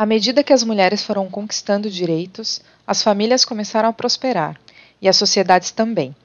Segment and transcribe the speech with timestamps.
[0.00, 4.58] À medida que as mulheres foram conquistando direitos, as famílias começaram a prosperar,
[4.98, 6.16] e as sociedades também.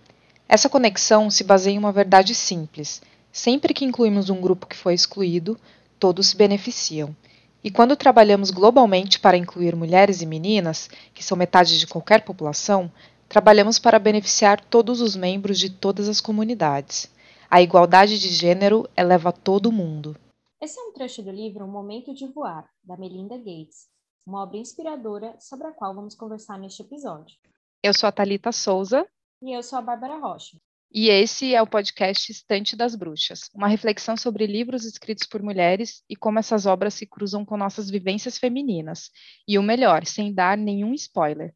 [0.48, 3.02] Essa conexão se baseia em uma verdade simples:
[3.34, 5.60] sempre que incluímos um grupo que foi excluído,
[6.00, 7.14] todos se beneficiam.
[7.62, 12.90] E quando trabalhamos globalmente para incluir mulheres e meninas, que são metade de qualquer população,
[13.28, 17.10] trabalhamos para beneficiar todos os membros de todas as comunidades.
[17.52, 20.16] A igualdade de gênero eleva todo mundo.
[20.62, 23.88] Esse é um trecho do livro Um Momento de Voar, da Melinda Gates,
[24.26, 27.36] uma obra inspiradora sobre a qual vamos conversar neste episódio.
[27.84, 29.06] Eu sou a Talita Souza.
[29.42, 30.58] E eu sou a Bárbara Rocha.
[30.90, 36.02] E esse é o podcast Estante das Bruxas, uma reflexão sobre livros escritos por mulheres
[36.10, 39.12] e como essas obras se cruzam com nossas vivências femininas.
[39.46, 41.54] E o melhor, sem dar nenhum spoiler.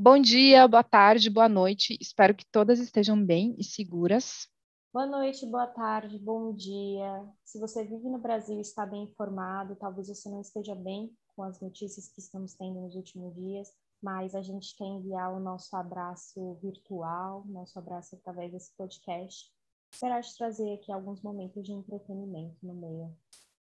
[0.00, 1.98] Bom dia, boa tarde, boa noite.
[2.00, 4.46] Espero que todas estejam bem e seguras.
[4.92, 7.28] Boa noite, boa tarde, bom dia.
[7.44, 11.42] Se você vive no Brasil e está bem informado, talvez você não esteja bem com
[11.42, 15.74] as notícias que estamos tendo nos últimos dias, mas a gente quer enviar o nosso
[15.74, 19.50] abraço virtual, nosso abraço através desse podcast.
[19.90, 23.12] Será de trazer aqui alguns momentos de entretenimento no meio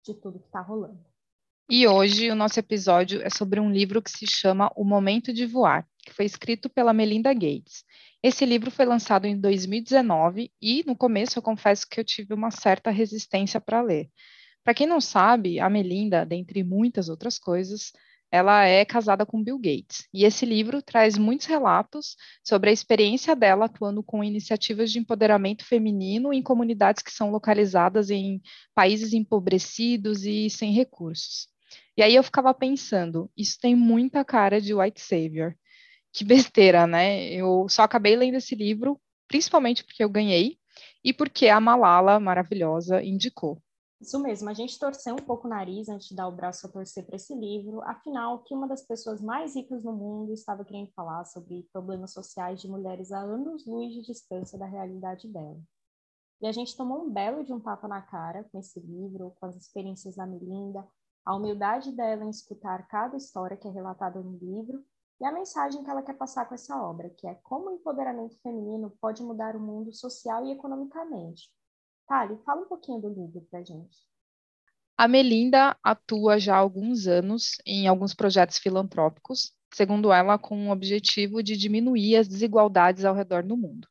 [0.04, 1.02] de tudo que está rolando.
[1.68, 5.44] E hoje o nosso episódio é sobre um livro que se chama O Momento de
[5.44, 7.84] Voar, que foi escrito pela Melinda Gates.
[8.22, 12.52] Esse livro foi lançado em 2019 e, no começo, eu confesso que eu tive uma
[12.52, 14.08] certa resistência para ler.
[14.62, 17.90] Para quem não sabe, a Melinda, dentre muitas outras coisas,
[18.30, 20.06] ela é casada com Bill Gates.
[20.14, 25.64] E esse livro traz muitos relatos sobre a experiência dela atuando com iniciativas de empoderamento
[25.64, 28.40] feminino em comunidades que são localizadas em
[28.72, 31.55] países empobrecidos e sem recursos.
[31.96, 35.56] E aí eu ficava pensando, isso tem muita cara de white savior
[36.16, 37.26] que besteira, né?
[37.26, 40.58] Eu só acabei lendo esse livro, principalmente porque eu ganhei
[41.04, 43.62] e porque a Malala, maravilhosa, indicou.
[44.00, 46.70] Isso mesmo, a gente torceu um pouco o nariz antes de dar o braço a
[46.70, 50.90] torcer para esse livro, afinal, que uma das pessoas mais ricas no mundo estava querendo
[50.92, 55.60] falar sobre problemas sociais de mulheres a anos-luz de distância da realidade dela.
[56.40, 59.46] E a gente tomou um belo de um tapa na cara com esse livro, com
[59.46, 60.86] as experiências da Melinda,
[61.26, 64.84] a humildade dela em escutar cada história que é relatada no livro
[65.20, 68.40] e a mensagem que ela quer passar com essa obra, que é como o empoderamento
[68.42, 71.50] feminino pode mudar o mundo social e economicamente.
[72.06, 73.96] Thali, fala um pouquinho do livro para gente.
[74.96, 80.70] A Melinda atua já há alguns anos em alguns projetos filantrópicos, segundo ela, com o
[80.70, 83.88] objetivo de diminuir as desigualdades ao redor do mundo.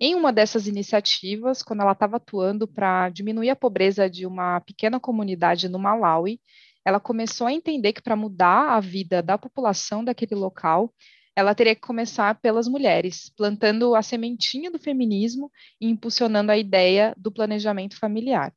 [0.00, 4.98] Em uma dessas iniciativas, quando ela estava atuando para diminuir a pobreza de uma pequena
[4.98, 6.40] comunidade no Malawi,
[6.84, 10.92] ela começou a entender que para mudar a vida da população daquele local,
[11.34, 15.50] ela teria que começar pelas mulheres, plantando a sementinha do feminismo
[15.80, 18.52] e impulsionando a ideia do planejamento familiar.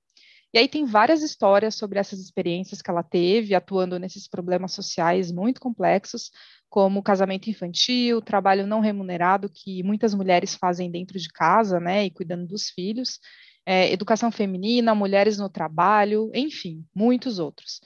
[0.54, 5.30] E aí tem várias histórias sobre essas experiências que ela teve, atuando nesses problemas sociais
[5.32, 6.32] muito complexos,
[6.70, 12.10] como casamento infantil, trabalho não remunerado que muitas mulheres fazem dentro de casa, né, e
[12.10, 13.20] cuidando dos filhos,
[13.66, 17.82] é, educação feminina, mulheres no trabalho, enfim, muitos outros.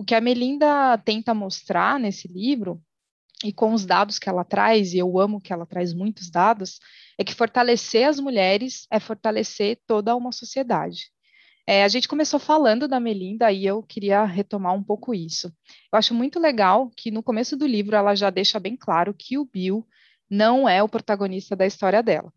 [0.00, 2.82] O que a Melinda tenta mostrar nesse livro,
[3.44, 6.80] e com os dados que ela traz, e eu amo que ela traz muitos dados,
[7.18, 11.10] é que fortalecer as mulheres é fortalecer toda uma sociedade.
[11.66, 15.48] É, a gente começou falando da Melinda e eu queria retomar um pouco isso.
[15.92, 19.36] Eu acho muito legal que no começo do livro ela já deixa bem claro que
[19.36, 19.86] o Bill
[20.30, 22.32] não é o protagonista da história dela.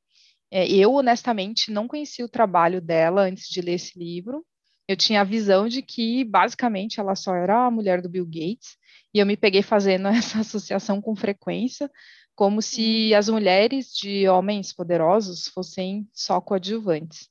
[0.52, 4.46] É, eu, honestamente, não conheci o trabalho dela antes de ler esse livro,
[4.88, 8.78] eu tinha a visão de que basicamente ela só era a mulher do Bill Gates,
[9.14, 11.90] e eu me peguei fazendo essa associação com frequência,
[12.36, 13.18] como se uhum.
[13.18, 17.30] as mulheres de homens poderosos fossem só coadjuvantes.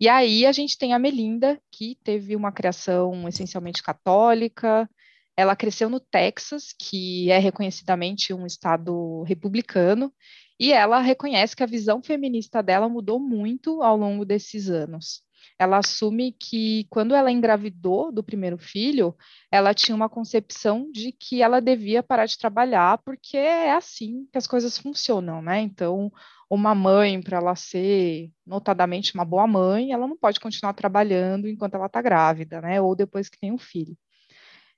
[0.00, 4.88] E aí a gente tem a Melinda, que teve uma criação essencialmente católica,
[5.36, 10.12] ela cresceu no Texas, que é reconhecidamente um estado republicano,
[10.58, 15.27] e ela reconhece que a visão feminista dela mudou muito ao longo desses anos
[15.58, 19.14] ela assume que quando ela engravidou do primeiro filho,
[19.50, 24.38] ela tinha uma concepção de que ela devia parar de trabalhar, porque é assim que
[24.38, 25.60] as coisas funcionam, né?
[25.60, 26.10] Então,
[26.50, 31.74] uma mãe, para ela ser notadamente uma boa mãe, ela não pode continuar trabalhando enquanto
[31.74, 32.80] ela está grávida, né?
[32.80, 33.96] Ou depois que tem um filho.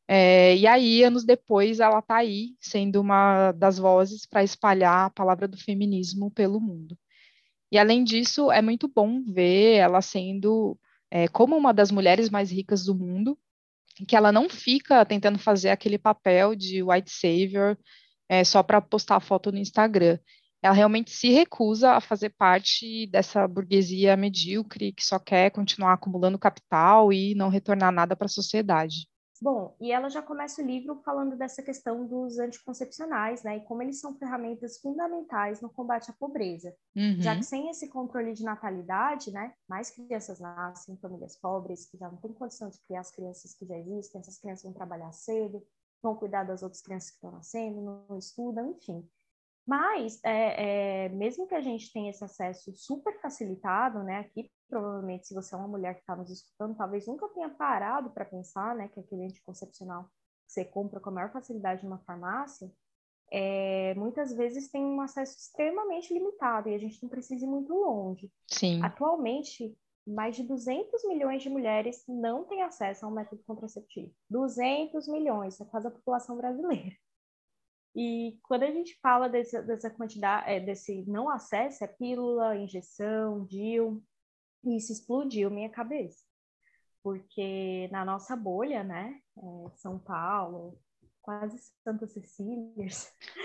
[0.09, 5.11] É, e aí, anos depois, ela está aí, sendo uma das vozes para espalhar a
[5.11, 6.99] palavra do feminismo pelo mundo.
[7.71, 10.79] E além disso, é muito bom ver ela sendo
[11.11, 13.39] é, como uma das mulheres mais ricas do mundo,
[14.09, 17.79] que ela não fica tentando fazer aquele papel de white savior,
[18.29, 20.19] é, só para postar foto no Instagram.
[20.63, 26.39] Ela realmente se recusa a fazer parte dessa burguesia medíocre que só quer continuar acumulando
[26.39, 29.10] capital e não retornar nada para a sociedade.
[29.43, 33.81] Bom, e ela já começa o livro falando dessa questão dos anticoncepcionais, né, e como
[33.81, 36.77] eles são ferramentas fundamentais no combate à pobreza.
[36.95, 37.23] Uhum.
[37.23, 41.97] Já que sem esse controle de natalidade, né, mais crianças nascem em famílias pobres, que
[41.97, 45.11] já não têm condição de criar as crianças que já existem, essas crianças vão trabalhar
[45.13, 45.67] cedo,
[46.03, 49.09] vão cuidar das outras crianças que estão nascendo, não estudam, enfim.
[49.71, 55.29] Mas, é, é, mesmo que a gente tenha esse acesso super facilitado, né, aqui provavelmente
[55.29, 58.75] se você é uma mulher que está nos escutando, talvez nunca tenha parado para pensar,
[58.75, 60.11] né, que aquele anticoncepcional que
[60.49, 62.69] você compra com a maior facilidade numa farmácia,
[63.31, 67.73] é, muitas vezes tem um acesso extremamente limitado e a gente não precisa ir muito
[67.73, 68.29] longe.
[68.49, 68.83] Sim.
[68.83, 69.73] Atualmente,
[70.05, 74.13] mais de 200 milhões de mulheres não têm acesso a um método contraceptivo.
[74.29, 76.97] 200 milhões, é quase a população brasileira.
[77.95, 83.45] E quando a gente fala desse, dessa quantidade, é, desse não acesso, é pílula, injeção,
[83.45, 84.03] DIL,
[84.65, 86.25] isso explodiu minha cabeça.
[87.03, 90.79] Porque na nossa bolha, né, é, São Paulo,
[91.21, 92.87] quase Santa Cecília.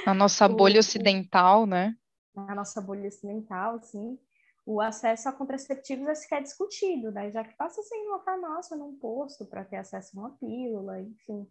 [0.06, 1.96] Na nossa bolha ocidental, né?
[2.36, 4.20] Na nossa bolha ocidental, sim.
[4.66, 7.32] O acesso a contraceptivos é sequer discutido, né?
[7.32, 11.48] Já que passa sem uma farmácia, num posto, para ter acesso a uma pílula, enfim.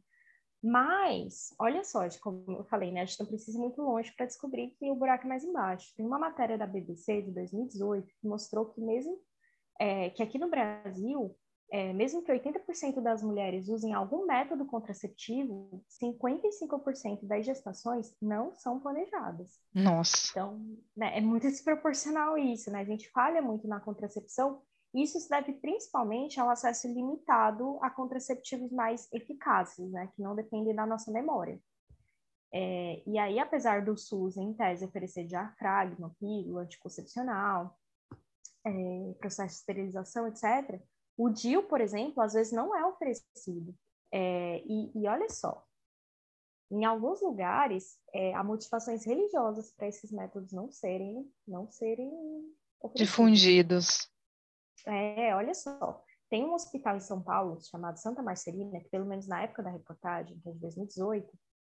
[0.66, 4.24] Mas, olha só, como eu falei, né, a gente não precisa ir muito longe para
[4.24, 5.92] descobrir que o buraco é mais embaixo.
[5.94, 9.20] Tem uma matéria da BBC de 2018 que mostrou que mesmo
[9.78, 11.36] é, que aqui no Brasil,
[11.70, 18.80] é, mesmo que 80% das mulheres usem algum método contraceptivo, 55% das gestações não são
[18.80, 19.60] planejadas.
[19.74, 20.28] Nossa.
[20.30, 22.80] Então, né, é muito desproporcional isso, né?
[22.80, 24.62] A gente falha muito na contracepção
[24.94, 30.74] isso se deve principalmente ao acesso limitado a contraceptivos mais eficazes, né, que não dependem
[30.74, 31.60] da nossa memória.
[32.52, 37.76] É, e aí, apesar do SUS, em tese, oferecer diafragma, pílula, anticoncepcional,
[38.64, 40.80] é, processo de esterilização, etc.,
[41.16, 43.74] o DIU, por exemplo, às vezes não é oferecido.
[44.12, 45.64] É, e, e, olha só,
[46.70, 52.10] em alguns lugares, é, há motivações religiosas para esses métodos não serem, não serem
[52.94, 54.08] difundidos.
[54.86, 56.02] É, olha só.
[56.28, 59.70] Tem um hospital em São Paulo chamado Santa Marcelina, que pelo menos na época da
[59.70, 61.30] reportagem, que é de 2018,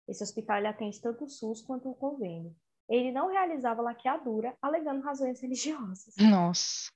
[0.08, 2.56] esse hospital ele atende tanto o SUS quanto o convênio.
[2.90, 6.16] Ele não realizava laqueadura, alegando razões religiosas.
[6.18, 6.90] Nossa.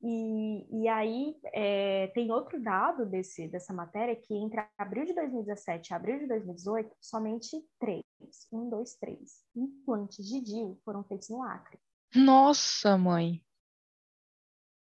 [0.00, 5.90] E, e aí é, tem outro dado desse, dessa matéria que entre abril de 2017
[5.90, 8.04] e abril de 2018, somente três,
[8.52, 11.80] um, dois, três, implantes de DIU foram feitos no Acre.
[12.14, 13.44] Nossa, mãe!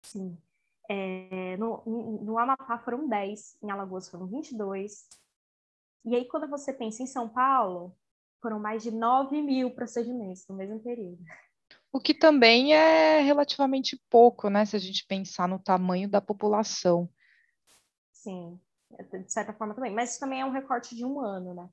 [0.02, 0.38] Sim.
[0.88, 1.82] É, no,
[2.22, 5.08] no Amapá foram 10, em Alagoas foram 22.
[6.04, 7.96] E aí, quando você pensa em São Paulo,
[8.40, 11.18] foram mais de 9 mil procedimentos no mesmo período.
[11.92, 14.64] O que também é relativamente pouco, né?
[14.64, 17.08] Se a gente pensar no tamanho da população.
[18.12, 18.60] Sim,
[19.24, 19.92] de certa forma também.
[19.92, 21.68] Mas isso também é um recorte de um ano, né?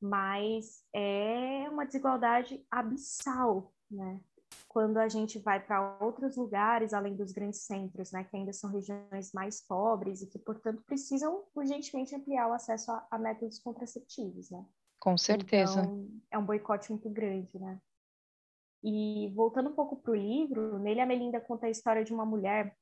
[0.00, 4.20] Mas é uma desigualdade abissal, né?
[4.68, 8.70] Quando a gente vai para outros lugares, além dos grandes centros, né, que ainda são
[8.70, 14.50] regiões mais pobres e que, portanto, precisam urgentemente ampliar o acesso a, a métodos contraceptivos,
[14.50, 14.64] né?
[14.98, 15.80] Com certeza.
[15.80, 17.80] Então, é um boicote muito grande, né?
[18.82, 22.24] E voltando um pouco para o livro, nele a Melinda conta a história de uma
[22.24, 22.74] mulher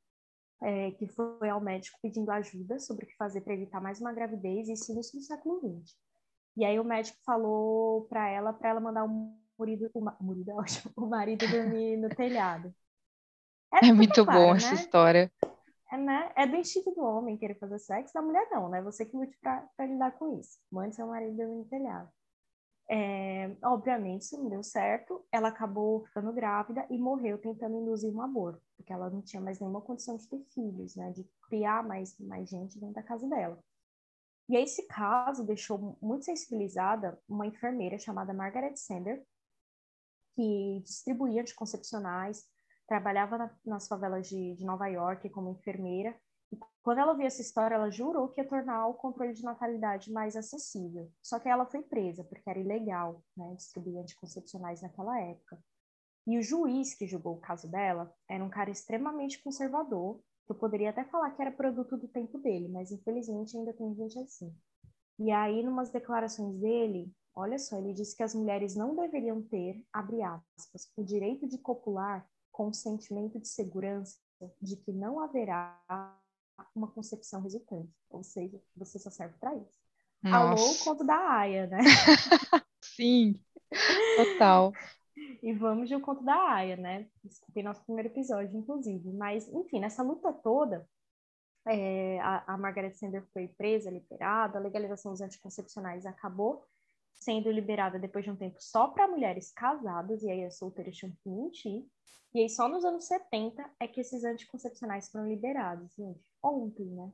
[0.63, 4.13] é, que foi ao médico pedindo ajuda sobre o que fazer para evitar mais uma
[4.13, 5.97] gravidez, isso no século XX.
[6.57, 10.55] E aí o médico falou para ela, para ela mandar um marido, o, marido, é
[10.97, 12.75] o marido dormir no telhado.
[13.73, 14.57] É, é muito claro, bom né?
[14.57, 15.33] essa história.
[15.91, 16.33] É, né?
[16.37, 18.83] é do instinto do homem querer fazer sexo, da mulher não, né?
[18.83, 20.59] Você que lute para lidar com isso.
[20.71, 22.11] Mande seu marido dormir no telhado.
[22.91, 25.25] É, obviamente, isso não deu certo.
[25.31, 29.61] Ela acabou ficando grávida e morreu tentando induzir um aborto, porque ela não tinha mais
[29.61, 31.11] nenhuma condição de ter filhos, né?
[31.11, 33.59] De criar mais, mais gente dentro da casa dela.
[34.49, 39.23] E esse caso deixou muito sensibilizada uma enfermeira chamada Margaret Sander,
[40.39, 42.45] que distribuía anticoncepcionais,
[42.87, 46.17] trabalhava na, nas favelas de, de Nova York como enfermeira.
[46.53, 50.13] E quando ela viu essa história, ela jurou que ia tornar o controle de natalidade
[50.13, 51.11] mais acessível.
[51.21, 55.59] Só que ela foi presa, porque era ilegal né, distribuir anticoncepcionais naquela época.
[56.25, 60.91] E o juiz que julgou o caso dela era um cara extremamente conservador, eu poderia
[60.91, 64.55] até falar que era produto do tempo dele, mas infelizmente ainda tem gente assim.
[65.19, 69.87] E aí, numas declarações dele, Olha só, ele disse que as mulheres não deveriam ter,
[69.93, 74.19] abre aspas, o direito de copular com o sentimento de segurança
[74.61, 75.81] de que não haverá
[76.75, 77.95] uma concepção resultante.
[78.11, 79.79] Ou seja, você só serve para isso.
[80.21, 80.65] Nossa.
[80.65, 81.79] Alô, conto da Aya, né?
[82.83, 83.41] Sim.
[84.17, 84.73] Total.
[85.41, 87.09] E vamos de O Conto da Aya, né?
[87.55, 89.13] Tem nosso primeiro episódio, inclusive.
[89.13, 90.89] Mas, enfim, nessa luta toda,
[91.69, 96.67] é, a, a Margaret Sanger foi presa, liberada, a legalização dos anticoncepcionais acabou
[97.19, 101.13] sendo liberada depois de um tempo só para mulheres casadas, e aí as solteiras tinham
[101.23, 101.85] que mentir.
[102.35, 106.31] E aí só nos anos 70 é que esses anticoncepcionais foram liberados, gente.
[106.43, 107.11] Ontem, né?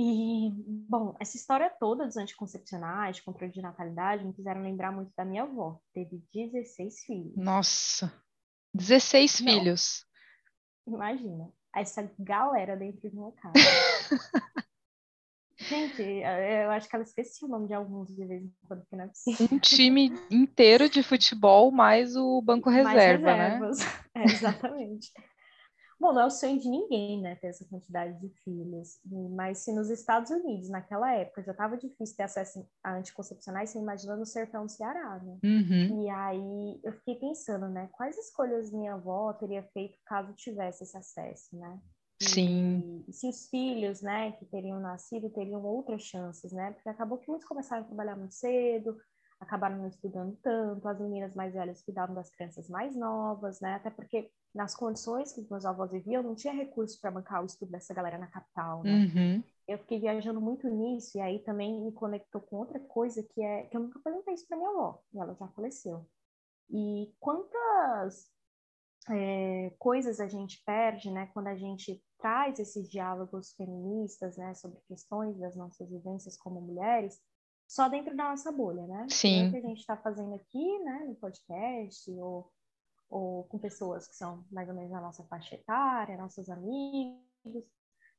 [0.00, 0.52] E,
[0.88, 5.24] bom, essa história toda dos anticoncepcionais, de controle de natalidade, me fizeram lembrar muito da
[5.24, 5.80] minha avó.
[5.92, 7.36] Teve 16 filhos.
[7.36, 8.12] Nossa,
[8.72, 9.52] 16 Não.
[9.52, 10.06] filhos.
[10.86, 13.58] Imagina, essa galera dentro de uma casa.
[15.58, 18.96] Gente, eu acho que ela esquecia o nome de alguns de vez em quando, porque
[18.96, 19.48] não é possível.
[19.50, 23.60] Um time inteiro de futebol mais o banco reserva, né?
[24.14, 25.12] É, exatamente.
[26.00, 29.00] Bom, não é o sonho de ninguém, né, ter essa quantidade de filhos.
[29.34, 33.80] Mas se nos Estados Unidos, naquela época, já estava difícil ter acesso a anticoncepcionais, você
[33.80, 35.38] imagina no sertão do Ceará, né?
[35.42, 36.04] Uhum.
[36.04, 40.96] E aí eu fiquei pensando, né, quais escolhas minha avó teria feito caso tivesse esse
[40.96, 41.80] acesso, né?
[42.20, 43.04] Sim.
[43.06, 46.72] E, se os filhos, né, que teriam nascido, teriam outras chances, né?
[46.72, 48.96] Porque acabou que muitos começaram a trabalhar muito cedo,
[49.40, 53.74] acabaram não estudando tanto, as meninas mais velhas cuidavam das crianças mais novas, né?
[53.74, 57.70] Até porque nas condições que meus avós viviam, não tinha recurso para bancar o estudo
[57.70, 58.90] dessa galera na capital, né?
[58.90, 59.44] Uhum.
[59.68, 63.64] Eu fiquei viajando muito nisso e aí também me conectou com outra coisa que é
[63.64, 66.04] que eu nunca perguntei isso para minha avó, e ela já faleceu.
[66.70, 68.26] E quantas
[69.10, 74.80] é, coisas a gente perde, né, quando a gente traz esses diálogos feministas, né, sobre
[74.88, 77.20] questões das nossas vivências como mulheres,
[77.66, 79.06] só dentro da nossa bolha, né?
[79.10, 79.48] Sim.
[79.48, 82.50] O que a gente está fazendo aqui, né, no podcast, ou,
[83.08, 87.22] ou com pessoas que são mais ou menos da nossa faixa etária, nossos amigos,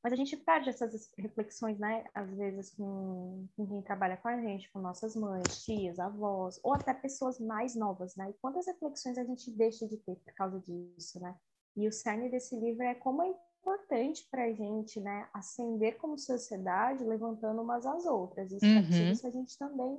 [0.02, 4.40] mas a gente perde essas reflexões, né, às vezes com, com quem trabalha com a
[4.40, 8.30] gente, com nossas mães, tias, avós, ou até pessoas mais novas, né?
[8.30, 11.36] E quantas reflexões a gente deixa de ter por causa disso, né?
[11.76, 13.22] E o cerne desse livro é como
[13.60, 18.50] importante para a gente, né, ascender como sociedade, levantando umas às outras.
[18.50, 19.10] Isso é uhum.
[19.10, 19.98] é se a gente também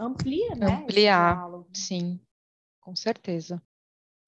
[0.00, 2.18] amplia, né, Ampliar, sim,
[2.80, 3.62] com certeza.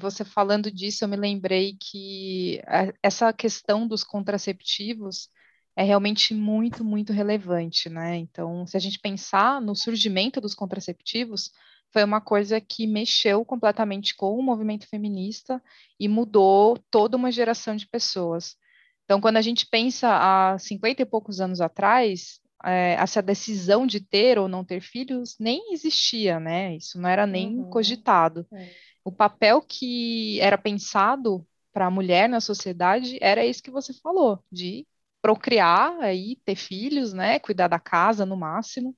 [0.01, 2.61] Você falando disso, eu me lembrei que
[3.03, 5.31] essa questão dos contraceptivos
[5.77, 8.17] é realmente muito, muito relevante, né?
[8.17, 11.53] Então, se a gente pensar no surgimento dos contraceptivos,
[11.93, 15.63] foi uma coisa que mexeu completamente com o movimento feminista
[15.99, 18.57] e mudou toda uma geração de pessoas.
[19.05, 24.01] Então, quando a gente pensa há 50 e poucos anos atrás, é, essa decisão de
[24.01, 26.77] ter ou não ter filhos nem existia, né?
[26.77, 27.71] Isso não era nem uhum.
[27.71, 28.47] cogitado.
[28.53, 28.71] É
[29.05, 34.43] o papel que era pensado para a mulher na sociedade era isso que você falou,
[34.51, 34.87] de
[35.21, 38.97] procriar aí, ter filhos, né, cuidar da casa no máximo.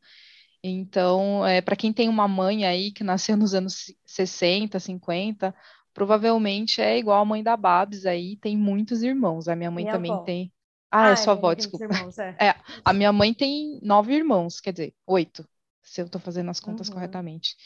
[0.63, 5.55] Então, é, para quem tem uma mãe aí que nasceu nos anos 60, 50,
[5.97, 9.49] provavelmente é igual a mãe da Babs aí, tem muitos irmãos.
[9.49, 10.25] A minha mãe minha também avó.
[10.25, 10.53] tem.
[10.91, 11.87] Ah, é ah é sua avó, desculpa.
[11.87, 12.37] Irmãos, é.
[12.39, 12.55] é.
[12.85, 15.49] a minha mãe tem nove irmãos, quer dizer, oito,
[15.83, 16.95] se eu estou fazendo as contas uhum.
[16.95, 17.57] corretamente.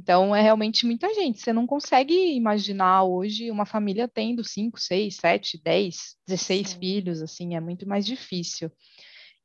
[0.00, 1.40] Então, é realmente muita gente.
[1.40, 6.78] Você não consegue imaginar hoje uma família tendo 5, 6, 7, 10, 16 Sim.
[6.80, 8.68] filhos, assim, é muito mais difícil.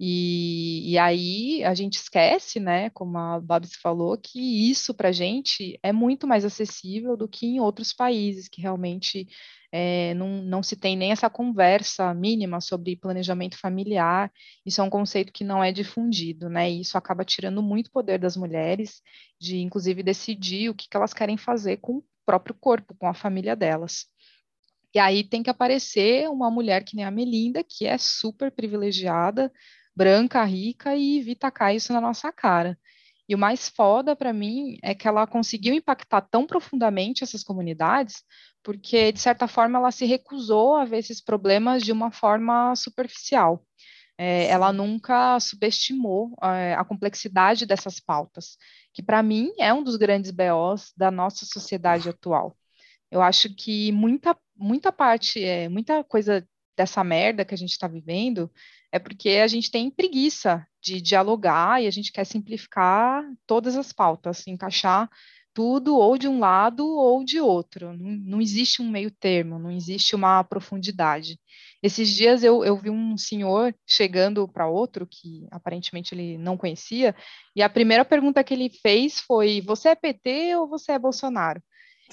[0.04, 5.12] E, e, aí a gente esquece, né, como a Babs falou, que isso para a
[5.12, 9.28] gente é muito mais acessível do que em outros países que realmente
[9.72, 14.32] é, não, não se tem nem essa conversa mínima sobre planejamento familiar,
[14.66, 16.72] isso é um conceito que não é difundido, né?
[16.72, 19.04] E isso acaba tirando muito poder das mulheres,
[19.40, 23.14] de inclusive decidir o que, que elas querem fazer com o próprio corpo, com a
[23.14, 24.08] família delas.
[24.96, 29.52] E aí tem que aparecer uma mulher que nem a Melinda, que é super privilegiada,
[29.96, 32.78] branca, rica, e vir tacar isso na nossa cara.
[33.28, 38.24] E o mais foda para mim é que ela conseguiu impactar tão profundamente essas comunidades,
[38.64, 43.66] porque, de certa forma, ela se recusou a ver esses problemas de uma forma superficial.
[44.18, 48.58] É, ela nunca subestimou é, a complexidade dessas pautas,
[48.94, 52.58] que, para mim, é um dos grandes BOs da nossa sociedade atual.
[53.10, 57.88] Eu acho que muita, muita parte, é, muita coisa dessa merda que a gente está
[57.88, 58.52] vivendo
[58.92, 63.94] é porque a gente tem preguiça de dialogar e a gente quer simplificar todas as
[63.94, 65.10] pautas, encaixar
[65.54, 67.96] tudo ou de um lado ou de outro.
[67.98, 71.40] Não, não existe um meio termo, não existe uma profundidade.
[71.84, 77.16] Esses dias eu, eu vi um senhor chegando para outro, que aparentemente ele não conhecia,
[77.56, 81.62] e a primeira pergunta que ele fez foi: Você é PT ou você é Bolsonaro?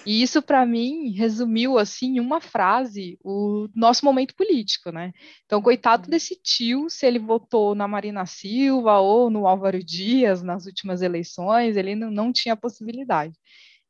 [0.07, 5.13] E isso, para mim, resumiu, assim, em uma frase, o nosso momento político, né?
[5.45, 6.11] Então, coitado uhum.
[6.11, 11.77] desse tio, se ele votou na Marina Silva ou no Álvaro Dias nas últimas eleições,
[11.77, 13.35] ele não, não tinha possibilidade.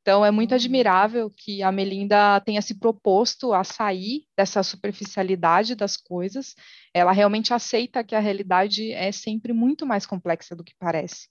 [0.01, 0.57] Então, é muito uhum.
[0.57, 6.55] admirável que a Melinda tenha se proposto a sair dessa superficialidade das coisas.
[6.95, 11.29] Ela realmente aceita que a realidade é sempre muito mais complexa do que parece.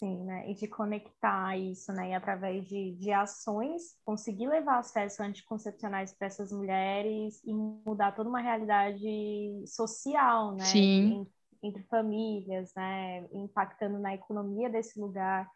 [0.00, 0.50] Sim, né?
[0.50, 2.08] E de conectar isso, né?
[2.08, 8.30] E através de, de ações, conseguir levar acesso anticoncepcionais para essas mulheres e mudar toda
[8.30, 10.64] uma realidade social, né?
[10.64, 11.26] Sim.
[11.62, 13.28] entre famílias, né?
[13.34, 15.46] Impactando na economia desse lugar.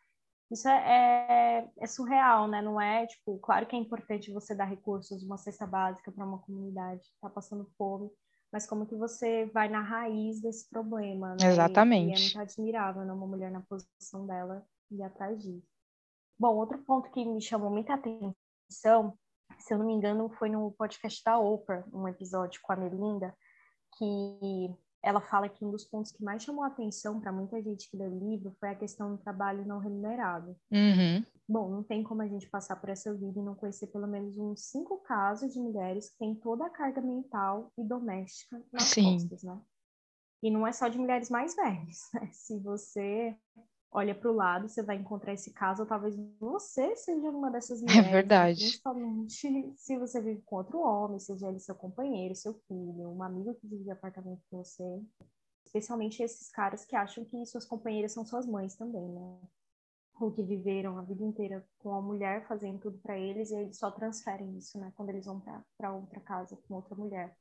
[0.51, 2.61] Isso é, é, é, surreal, né?
[2.61, 6.39] Não é, tipo, claro que é importante você dar recursos, uma cesta básica para uma
[6.41, 8.11] comunidade que está passando fome,
[8.55, 11.49] mas como que você vai na raiz desse problema, né?
[11.49, 12.07] Exatamente.
[12.07, 13.13] E, e é muito admirável, né?
[13.13, 15.67] Uma mulher na posição dela e atrás disso.
[16.39, 19.19] Bom, outro ponto que me chamou muita atenção,
[19.59, 23.37] se eu não me engano, foi no podcast da Oprah, um episódio com a Melinda,
[23.99, 24.73] que
[25.05, 27.97] ela fala que um dos pontos que mais chamou a atenção para muita gente que
[27.97, 30.57] leu o livro foi a questão do trabalho não remunerado.
[30.73, 34.07] Uhum bom, não tem como a gente passar por essa vida e não conhecer pelo
[34.07, 38.85] menos uns cinco casos de mulheres que têm toda a carga mental e doméstica nas
[38.85, 39.13] Sim.
[39.13, 39.61] costas, né?
[40.43, 42.29] E não é só de mulheres mais velhas, né?
[42.33, 43.37] Se você
[43.95, 47.81] olha para o lado, você vai encontrar esse caso, ou talvez você seja uma dessas
[47.81, 48.09] é mulheres.
[48.09, 48.61] É verdade.
[48.61, 53.55] Principalmente se você vive com outro homem, seja ele seu companheiro, seu filho, um amigo
[53.55, 55.01] que vive em apartamento com você.
[55.65, 59.39] Especialmente esses caras que acham que suas companheiras são suas mães também, né?
[60.21, 63.77] ou que viveram a vida inteira com a mulher fazendo tudo para eles e eles
[63.77, 65.43] só transferem isso, né, quando eles vão
[65.77, 67.37] para outra casa com outra mulher.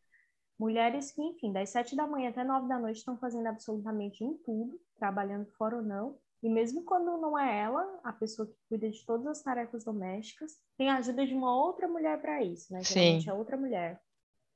[0.58, 4.38] Mulheres que, enfim, das sete da manhã até nove da noite estão fazendo absolutamente um
[4.38, 8.90] tudo, trabalhando fora ou não, e mesmo quando não é ela, a pessoa que cuida
[8.90, 12.84] de todas as tarefas domésticas, tem a ajuda de uma outra mulher para isso, né?
[12.84, 13.30] Geralmente Sim.
[13.30, 14.02] é outra mulher.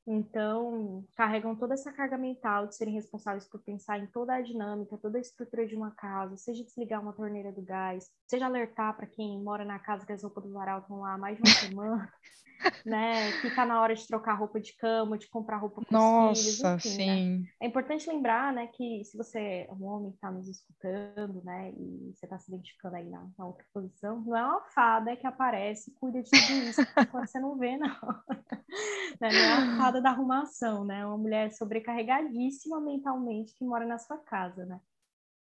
[0.10, 4.98] Então, carregam toda essa carga mental de serem responsáveis por pensar em toda a dinâmica,
[4.98, 9.06] toda a estrutura de uma casa, seja desligar uma torneira do gás, seja alertar para
[9.06, 11.60] quem mora na casa que as roupas do varal estão lá há mais de uma
[11.60, 12.14] semana,
[12.86, 13.34] né?
[13.42, 16.60] Que tá na hora de trocar roupa de cama, de comprar roupa para os filhos,
[16.60, 16.80] enfim, né?
[16.80, 17.40] sim.
[17.40, 17.50] Né?
[17.62, 21.72] É importante lembrar, né, que se você é um homem que está nos escutando, né,
[21.72, 25.28] e você está se identificando aí na, na, outra posição, não é uma fada que
[25.28, 27.90] aparece e cuida de tudo isso, quando você não vê, não.
[29.20, 29.30] né?
[29.30, 31.06] Não é a fada da arrumação, né?
[31.06, 34.80] Uma mulher sobrecarregadíssima mentalmente que mora na sua casa, né?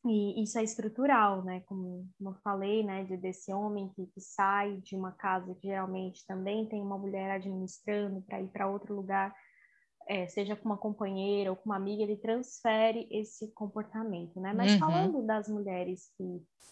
[0.07, 1.61] E isso é estrutural, né?
[1.67, 3.05] Como, como eu falei, né?
[3.05, 7.31] De, desse homem que, que sai de uma casa que geralmente também tem uma mulher
[7.31, 9.35] administrando para ir para outro lugar,
[10.07, 14.53] é, seja com uma companheira ou com uma amiga, ele transfere esse comportamento, né?
[14.53, 14.79] Mas uhum.
[14.79, 16.25] falando das mulheres que,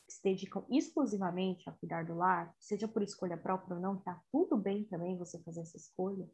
[0.07, 4.21] que, se dedicam exclusivamente a cuidar do lar, seja por escolha própria ou não, tá
[4.31, 6.29] tudo bem também você fazer essa escolha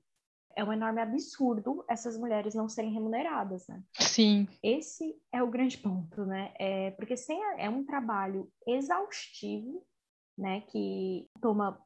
[0.59, 3.81] é um enorme absurdo essas mulheres não serem remuneradas, né?
[3.95, 4.49] Sim.
[4.61, 6.53] Esse é o grande ponto, né?
[6.59, 9.87] É, porque sem a, é um trabalho exaustivo,
[10.37, 10.63] né?
[10.63, 11.81] Que toma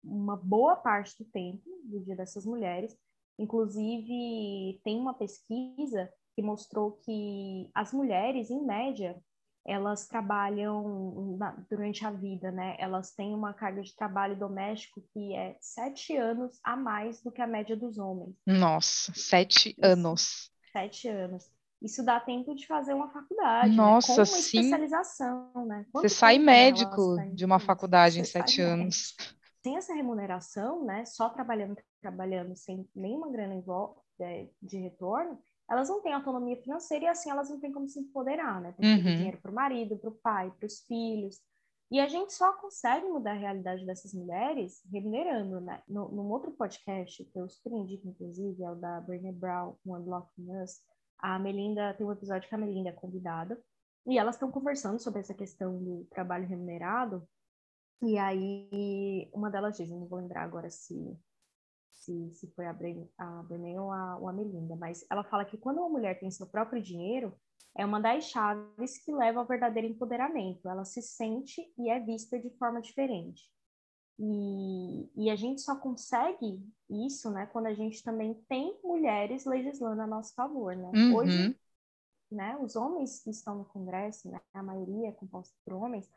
[0.00, 2.96] uma boa parte do tempo do dia dessas mulheres.
[3.36, 9.20] Inclusive, tem uma pesquisa que mostrou que as mulheres, em média,
[9.66, 11.38] elas trabalham
[11.70, 12.76] durante a vida, né?
[12.78, 17.40] Elas têm uma carga de trabalho doméstico que é sete anos a mais do que
[17.40, 18.36] a média dos homens.
[18.46, 20.50] Nossa, sete Isso, anos.
[20.70, 21.50] Sete anos.
[21.80, 23.76] Isso dá tempo de fazer uma faculdade, né?
[23.76, 24.14] Nossa, né?
[24.16, 24.58] Com uma sim.
[24.58, 25.86] especialização, né?
[25.90, 29.14] Quanto você sai médico de uma faculdade em sete anos.
[29.18, 29.34] Médico.
[29.62, 31.06] Sem essa remuneração, né?
[31.06, 33.54] Só trabalhando, trabalhando sem nenhuma grana
[34.18, 37.98] de, de retorno, elas não têm autonomia financeira e assim elas não têm como se
[37.98, 38.72] empoderar, né?
[38.72, 39.16] Tem que ter uhum.
[39.16, 41.40] dinheiro para o marido, para o pai, para os filhos.
[41.90, 45.82] E a gente só consegue mudar a realidade dessas mulheres remunerando, né?
[45.86, 50.04] No, num outro podcast, que eu super indico, inclusive, é o da Brené Brown, One
[50.04, 50.80] Blocking Us,
[51.18, 53.62] a Melinda, tem um episódio que a Melinda é convidada,
[54.06, 57.26] e elas estão conversando sobre essa questão do trabalho remunerado,
[58.02, 61.16] e aí uma delas diz, não vou lembrar agora se
[62.04, 65.44] se, se foi a, Brené, a Brené ou a, ou a Melinda, mas ela fala
[65.44, 67.34] que quando uma mulher tem seu próprio dinheiro,
[67.76, 70.68] é uma das chaves que leva ao verdadeiro empoderamento.
[70.68, 73.42] Ela se sente e é vista de forma diferente.
[74.16, 80.02] E, e a gente só consegue isso, né, quando a gente também tem mulheres legislando
[80.02, 80.92] a nosso favor, né?
[80.94, 81.16] Uhum.
[81.16, 81.58] Hoje,
[82.30, 86.08] né, os homens que estão no Congresso, né, a maioria é composta por homens,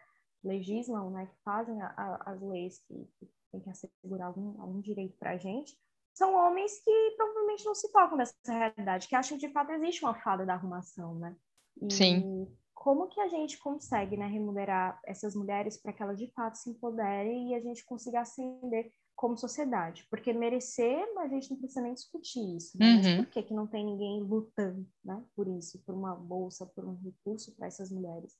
[0.48, 4.80] legislam, né, que fazem a, a, as leis que, que tem que assegurar algum, algum
[4.80, 5.78] direito para a gente,
[6.14, 10.04] são homens que provavelmente não se tocam dessa realidade, que acham que de fato existe
[10.04, 11.36] uma fada da arrumação, né?
[11.80, 12.58] E Sim.
[12.74, 16.72] como que a gente consegue né, remunerar essas mulheres para que elas de fato se
[16.72, 20.08] empoderem e a gente consiga ascender como sociedade?
[20.10, 22.88] Porque merecer, a gente não precisa nem discutir isso, né?
[22.88, 22.96] Uhum.
[22.96, 26.84] Mas por que, que não tem ninguém lutando né, por isso, por uma bolsa, por
[26.84, 28.36] um recurso para essas mulheres?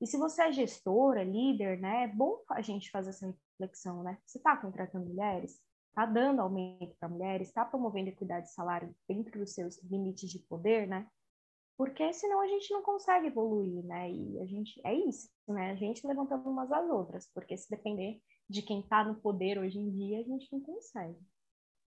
[0.00, 4.18] E se você é gestora, líder, né, é bom a gente fazer essa reflexão, né?
[4.26, 5.58] Você está contratando mulheres?
[5.88, 7.48] Está dando aumento para mulheres?
[7.48, 11.06] Está promovendo equidade de salário dentro dos seus limites de poder, né?
[11.78, 14.10] Porque senão a gente não consegue evoluir, né?
[14.10, 15.70] E a gente é isso, né?
[15.70, 19.78] A gente levantando umas às outras, porque se depender de quem está no poder hoje
[19.78, 21.18] em dia, a gente não consegue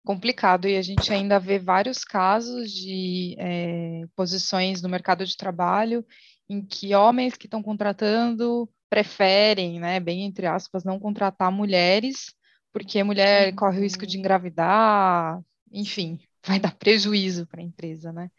[0.06, 6.06] complicado e a gente ainda vê vários casos de é, posições no mercado de trabalho
[6.48, 12.34] em que homens que estão contratando preferem, né, bem entre aspas, não contratar mulheres,
[12.72, 13.56] porque a mulher uhum.
[13.56, 15.40] corre o risco de engravidar,
[15.72, 18.30] enfim, vai dar prejuízo para a empresa, né?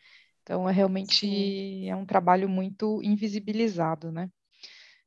[0.44, 1.90] Então, é realmente Sim.
[1.90, 4.30] é um trabalho muito invisibilizado, né?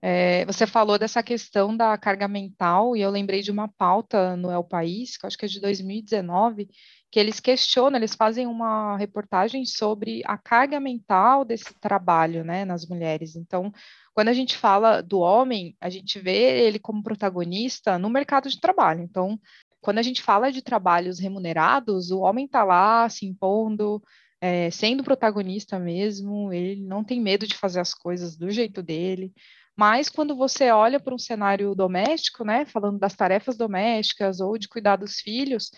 [0.03, 4.51] É, você falou dessa questão da carga mental, e eu lembrei de uma pauta no
[4.51, 6.69] El País, que eu acho que é de 2019,
[7.11, 12.87] que eles questionam, eles fazem uma reportagem sobre a carga mental desse trabalho, né, nas
[12.87, 13.35] mulheres.
[13.35, 13.73] Então,
[14.15, 18.61] quando a gente fala do homem, a gente vê ele como protagonista no mercado de
[18.61, 19.03] trabalho.
[19.03, 19.39] Então,
[19.81, 24.01] quando a gente fala de trabalhos remunerados, o homem está lá se impondo,
[24.41, 29.33] é, sendo protagonista mesmo, ele não tem medo de fazer as coisas do jeito dele.
[29.77, 34.69] Mas quando você olha para um cenário doméstico, né, falando das tarefas domésticas ou de
[34.69, 35.71] cuidar dos filhos,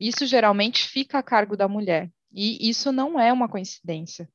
[0.00, 2.10] isso geralmente fica a cargo da mulher.
[2.32, 4.28] E isso não é uma coincidência.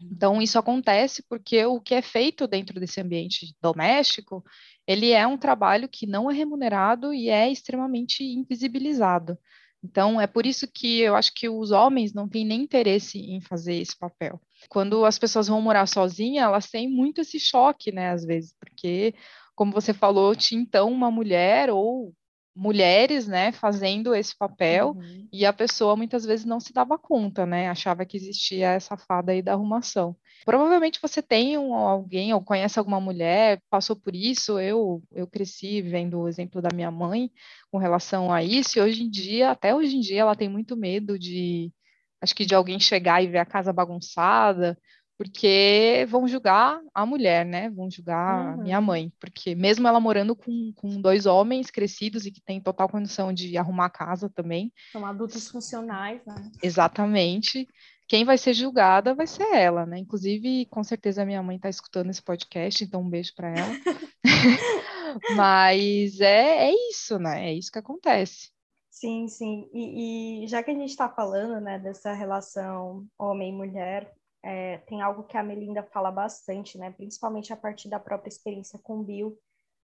[0.00, 4.44] Então, isso acontece porque o que é feito dentro desse ambiente doméstico,
[4.86, 9.38] ele é um trabalho que não é remunerado e é extremamente invisibilizado.
[9.82, 13.40] Então, é por isso que eu acho que os homens não têm nem interesse em
[13.40, 14.40] fazer esse papel.
[14.68, 19.14] Quando as pessoas vão morar sozinhas, elas têm muito esse choque, né, às vezes, porque,
[19.54, 22.12] como você falou, tinha então uma mulher ou
[22.56, 25.28] mulheres, né, fazendo esse papel, uhum.
[25.30, 29.32] e a pessoa muitas vezes não se dava conta, né, achava que existia essa fada
[29.32, 30.16] aí da arrumação.
[30.44, 35.82] Provavelmente você tem um, alguém ou conhece alguma mulher, passou por isso, eu, eu cresci
[35.82, 37.30] vendo o exemplo da minha mãe
[37.70, 40.76] com relação a isso, e hoje em dia, até hoje em dia, ela tem muito
[40.76, 41.70] medo de,
[42.22, 44.78] acho que de alguém chegar e ver a casa bagunçada,
[45.18, 47.70] porque vão julgar a mulher, né?
[47.70, 48.62] Vão julgar uhum.
[48.62, 52.88] minha mãe, porque mesmo ela morando com, com dois homens crescidos e que tem total
[52.88, 54.72] condição de arrumar a casa também.
[54.92, 56.34] São adultos funcionais, né?
[56.62, 57.66] Exatamente.
[58.08, 59.98] Quem vai ser julgada vai ser ela, né?
[59.98, 63.72] Inclusive, com certeza minha mãe está escutando esse podcast, então um beijo para ela.
[65.36, 67.48] Mas é, é isso, né?
[67.50, 68.50] É isso que acontece.
[68.90, 69.68] Sim, sim.
[69.74, 74.10] E, e já que a gente está falando, né, dessa relação homem-mulher,
[74.42, 78.78] é, tem algo que a Melinda fala bastante, né, principalmente a partir da própria experiência
[78.82, 79.38] com Bill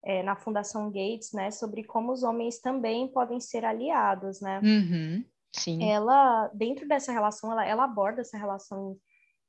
[0.04, 4.60] é, na Fundação Gates, né, sobre como os homens também podem ser aliados, né?
[4.60, 5.84] Uhum, sim.
[5.84, 8.98] Ela, dentro dessa relação, ela, ela aborda essa relação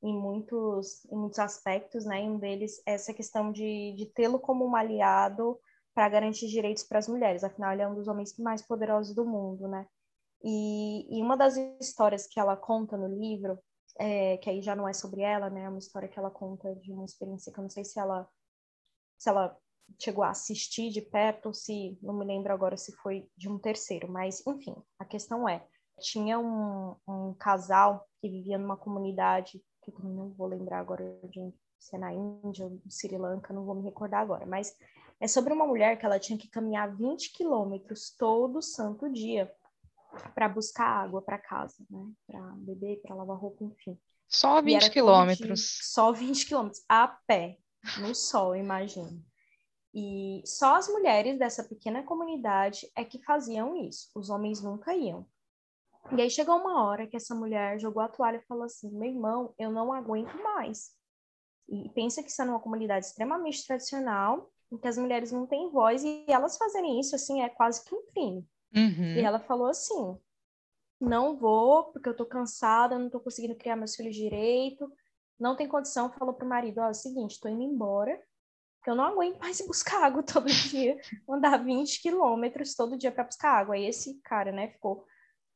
[0.02, 2.22] em muitos, em muitos aspectos, né?
[2.22, 5.58] E um deles é essa questão de, de tê-lo como um aliado
[5.94, 7.42] para garantir direitos para as mulheres.
[7.42, 9.86] Afinal, ele é um dos homens mais poderosos do mundo, né?
[10.42, 13.58] E, e uma das histórias que ela conta no livro
[13.98, 15.64] é, que aí já não é sobre ela, né?
[15.64, 18.28] É uma história que ela conta de uma experiência que eu não sei se ela
[19.18, 19.56] se ela
[20.00, 24.10] chegou a assistir de perto se não me lembro agora se foi de um terceiro,
[24.10, 25.64] mas enfim, a questão é
[26.00, 31.52] tinha um, um casal que vivia numa comunidade que eu não vou lembrar agora de
[31.78, 34.74] se é na Índia ou Sri Lanka, não vou me recordar agora, mas
[35.20, 39.54] é sobre uma mulher que ela tinha que caminhar 20 quilômetros todo santo dia
[40.34, 42.06] para buscar água para casa, né?
[42.26, 43.98] Para beber, para lavar roupa, enfim.
[44.28, 45.78] Só 20 quilômetros.
[45.82, 47.58] Só 20 quilômetros, a pé,
[48.00, 49.22] no sol, imagino.
[49.94, 54.10] E só as mulheres dessa pequena comunidade é que faziam isso.
[54.14, 55.24] Os homens nunca iam.
[56.12, 59.08] E aí chegou uma hora que essa mulher jogou a toalha e falou assim: meu
[59.08, 60.90] irmão, eu não aguento mais.
[61.68, 65.70] E pensa que isso é numa comunidade extremamente tradicional, em que as mulheres não têm
[65.70, 68.46] voz, e elas fazerem isso, assim, é quase que um crime.
[68.74, 69.16] Uhum.
[69.16, 70.18] E ela falou assim:
[71.00, 74.90] não vou, porque eu tô cansada, não tô conseguindo criar meus filhos direito,
[75.38, 76.12] não tem condição.
[76.12, 78.20] Falou pro marido: ó, é o seguinte, tô indo embora,
[78.78, 83.24] porque eu não aguento mais buscar água todo dia, andar 20 quilômetros todo dia para
[83.24, 83.74] buscar água.
[83.74, 85.06] Aí esse cara, né, ficou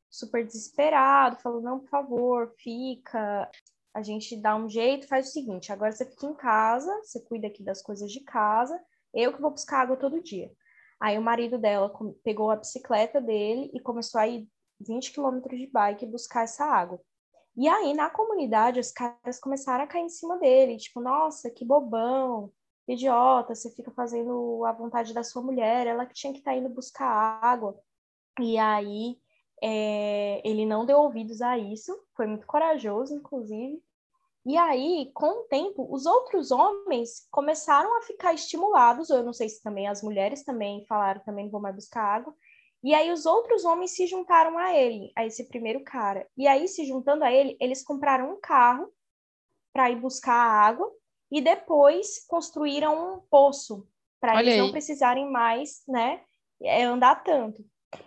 [0.09, 3.49] super desesperado, falou: não, por favor, fica.
[3.93, 7.47] A gente dá um jeito, faz o seguinte: agora você fica em casa, você cuida
[7.47, 8.79] aqui das coisas de casa,
[9.13, 10.51] eu que vou buscar água todo dia.
[10.99, 11.91] Aí o marido dela
[12.23, 14.47] pegou a bicicleta dele e começou a ir
[14.79, 16.99] 20 quilômetros de bike buscar essa água.
[17.55, 21.65] E aí, na comunidade, os caras começaram a cair em cima dele, tipo, nossa, que
[21.65, 22.51] bobão,
[22.87, 26.57] idiota, você fica fazendo a vontade da sua mulher, ela que tinha que estar tá
[26.57, 27.07] indo buscar
[27.41, 27.77] água.
[28.39, 29.17] E aí,
[29.61, 33.81] é, ele não deu ouvidos a isso, foi muito corajoso, inclusive.
[34.49, 39.31] E aí, com o tempo, os outros homens começaram a ficar estimulados, ou eu não
[39.31, 42.33] sei se também as mulheres também falaram, também não vou mais buscar água.
[42.83, 46.27] E aí os outros homens se juntaram a ele, a esse primeiro cara.
[46.35, 48.91] E aí, se juntando a ele, eles compraram um carro
[49.71, 50.91] para ir buscar água
[51.31, 53.87] e depois construíram um poço
[54.19, 54.59] para eles aí.
[54.61, 56.23] não precisarem mais, né,
[56.59, 57.63] é, andar tanto.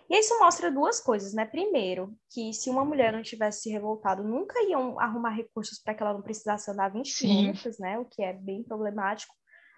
[0.09, 1.45] E isso mostra duas coisas, né?
[1.45, 6.01] Primeiro, que se uma mulher não tivesse se revoltado, nunca iam arrumar recursos para que
[6.01, 7.27] ela não precisasse andar 20 Sim.
[7.27, 7.99] quilômetros, né?
[7.99, 9.33] O que é bem problemático.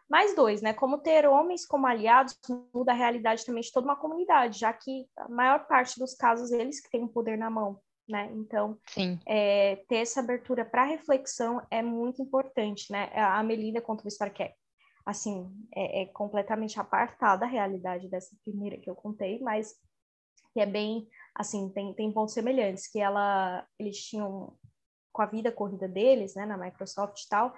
[0.09, 0.73] Mais dois, né?
[0.73, 2.37] Como ter homens como aliados
[2.73, 6.51] muda a realidade também de toda uma comunidade, já que a maior parte dos casos
[6.51, 8.29] eles que têm o poder na mão, né?
[8.35, 8.77] Então,
[9.25, 13.09] é, ter essa abertura para reflexão é muito importante, né?
[13.15, 14.53] A Melinda conta história que é,
[15.03, 19.73] assim, é, é completamente apartada da realidade dessa primeira que eu contei, mas
[20.55, 24.57] que é bem, assim, tem, tem pontos semelhantes, que ela, eles tinham,
[25.11, 27.53] com a vida corrida deles, né, na Microsoft e tal,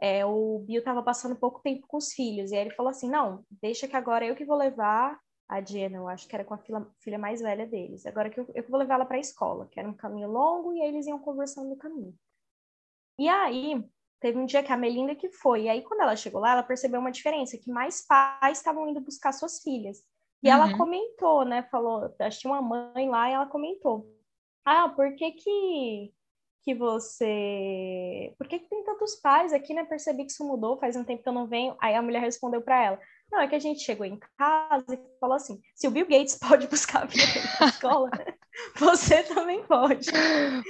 [0.00, 3.08] é, o Bill estava passando pouco tempo com os filhos, e aí ele falou assim,
[3.08, 5.16] não, deixa que agora eu que vou levar
[5.48, 8.40] a Jenna, eu acho que era com a filha, filha mais velha deles, agora que
[8.40, 10.82] eu, eu que vou levar ela para a escola, que era um caminho longo, e
[10.82, 12.12] aí eles iam conversando no caminho.
[13.16, 16.40] E aí, teve um dia que a Melinda que foi, e aí quando ela chegou
[16.40, 20.02] lá, ela percebeu uma diferença, que mais pais estavam indo buscar suas filhas.
[20.42, 20.54] E uhum.
[20.54, 21.62] ela comentou, né?
[21.70, 24.06] Falou, acho que tinha uma mãe lá e ela comentou.
[24.64, 26.12] Ah, por que que,
[26.62, 28.34] que você...
[28.38, 29.84] Por que que tem tantos pais aqui, né?
[29.84, 31.76] Percebi que isso mudou, faz um tempo que eu não venho.
[31.80, 33.00] Aí a mulher respondeu para ela.
[33.30, 36.36] Não, é que a gente chegou em casa e falou assim, se o Bill Gates
[36.40, 37.24] pode buscar a filha
[37.60, 38.10] na escola,
[38.76, 40.10] você também pode.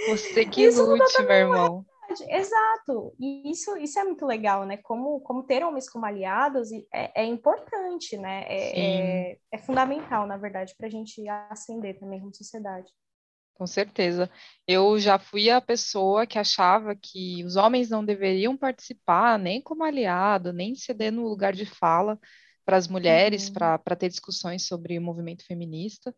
[0.09, 1.87] Você que isso lute, meu irmão.
[2.29, 4.77] Exato, e isso, isso é muito legal, né?
[4.79, 8.45] Como, como ter homens como aliados é, é importante, né?
[8.49, 12.91] É, é, é, fundamental, na verdade, para a gente ascender também como sociedade.
[13.55, 14.31] Com certeza.
[14.67, 19.85] Eu já fui a pessoa que achava que os homens não deveriam participar nem como
[19.85, 22.19] aliado, nem ceder no lugar de fala
[22.65, 23.55] para as mulheres, uhum.
[23.55, 26.15] para ter discussões sobre o movimento feminista.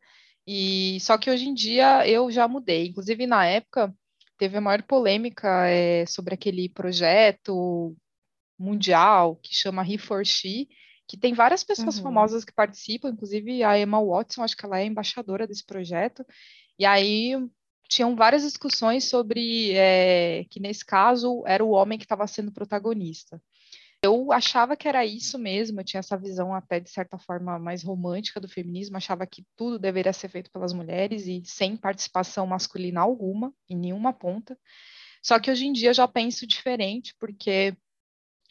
[0.47, 2.89] E só que hoje em dia eu já mudei.
[2.89, 3.93] Inclusive, na época,
[4.43, 7.97] teve a maior polêmica é, sobre aquele projeto
[8.59, 10.67] mundial que chama He for She,
[11.07, 12.03] que tem várias pessoas uhum.
[12.03, 16.27] famosas que participam, inclusive a Emma Watson, acho que ela é embaixadora desse projeto,
[16.77, 17.37] e aí
[17.89, 23.41] tinham várias discussões sobre é, que nesse caso era o homem que estava sendo protagonista.
[24.05, 27.85] Eu achava que era isso mesmo, eu tinha essa visão até de certa forma mais
[27.85, 33.01] romântica do feminismo, achava que tudo deveria ser feito pelas mulheres e sem participação masculina
[33.01, 34.59] alguma, em nenhuma ponta.
[35.23, 37.77] Só que hoje em dia eu já penso diferente, porque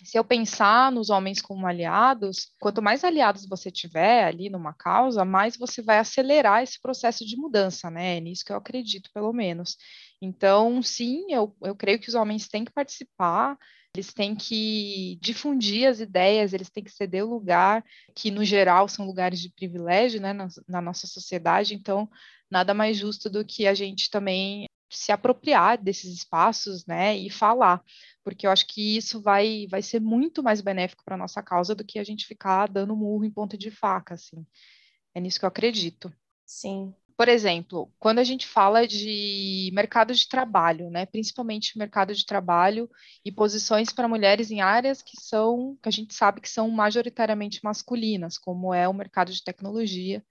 [0.04, 5.24] se eu pensar nos homens como aliados, quanto mais aliados você tiver ali numa causa,
[5.26, 8.18] mais você vai acelerar esse processo de mudança, né?
[8.18, 9.78] É nisso que eu acredito, pelo menos.
[10.22, 13.58] Então, sim, eu, eu creio que os homens têm que participar,
[13.94, 17.84] eles têm que difundir as ideias, eles têm que ceder o lugar,
[18.16, 22.10] que no geral são lugares de privilégio né, na, na nossa sociedade, então
[22.50, 27.82] nada mais justo do que a gente também se apropriar desses espaços, né, e falar,
[28.24, 31.74] porque eu acho que isso vai, vai ser muito mais benéfico para a nossa causa
[31.74, 34.46] do que a gente ficar dando murro em ponta de faca, assim.
[35.14, 36.14] É nisso que eu acredito.
[36.46, 42.26] Sim, por exemplo, quando a gente fala de mercado de trabalho, né, principalmente mercado de
[42.26, 42.90] trabalho
[43.24, 47.60] e posições para mulheres em áreas que são, que a gente sabe que são majoritariamente
[47.64, 50.26] masculinas, como é o mercado de tecnologia,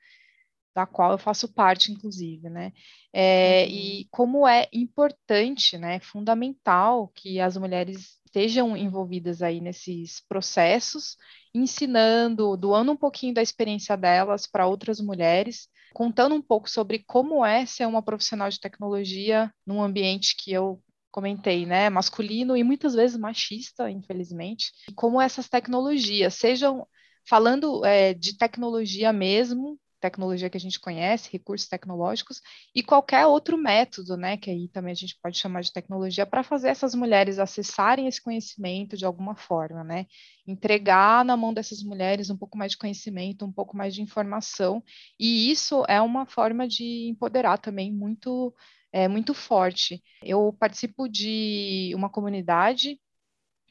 [0.75, 2.73] da qual eu faço parte, inclusive, né?
[3.13, 3.71] É, uhum.
[3.71, 11.17] E como é importante, né, fundamental que as mulheres estejam envolvidas aí nesses processos,
[11.55, 17.45] ensinando, doando um pouquinho da experiência delas para outras mulheres, contando um pouco sobre como
[17.45, 22.95] é ser uma profissional de tecnologia num ambiente que eu comentei, né, masculino e muitas
[22.95, 26.87] vezes machista, infelizmente, e como essas tecnologias sejam
[27.29, 32.41] falando é, de tecnologia mesmo, tecnologia que a gente conhece, recursos tecnológicos,
[32.75, 36.43] e qualquer outro método, né, que aí também a gente pode chamar de tecnologia, para
[36.43, 40.07] fazer essas mulheres acessarem esse conhecimento de alguma forma, né,
[40.47, 44.83] entregar na mão dessas mulheres um pouco mais de conhecimento, um pouco mais de informação,
[45.19, 48.55] e isso é uma forma de empoderar também muito,
[48.93, 50.03] é, muito forte.
[50.23, 52.99] Eu participo de uma comunidade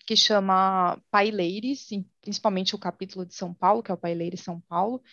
[0.10, 1.88] que chama Pai Leires,
[2.20, 5.04] principalmente o capítulo de São Paulo, que é o Pai Leires São Paulo,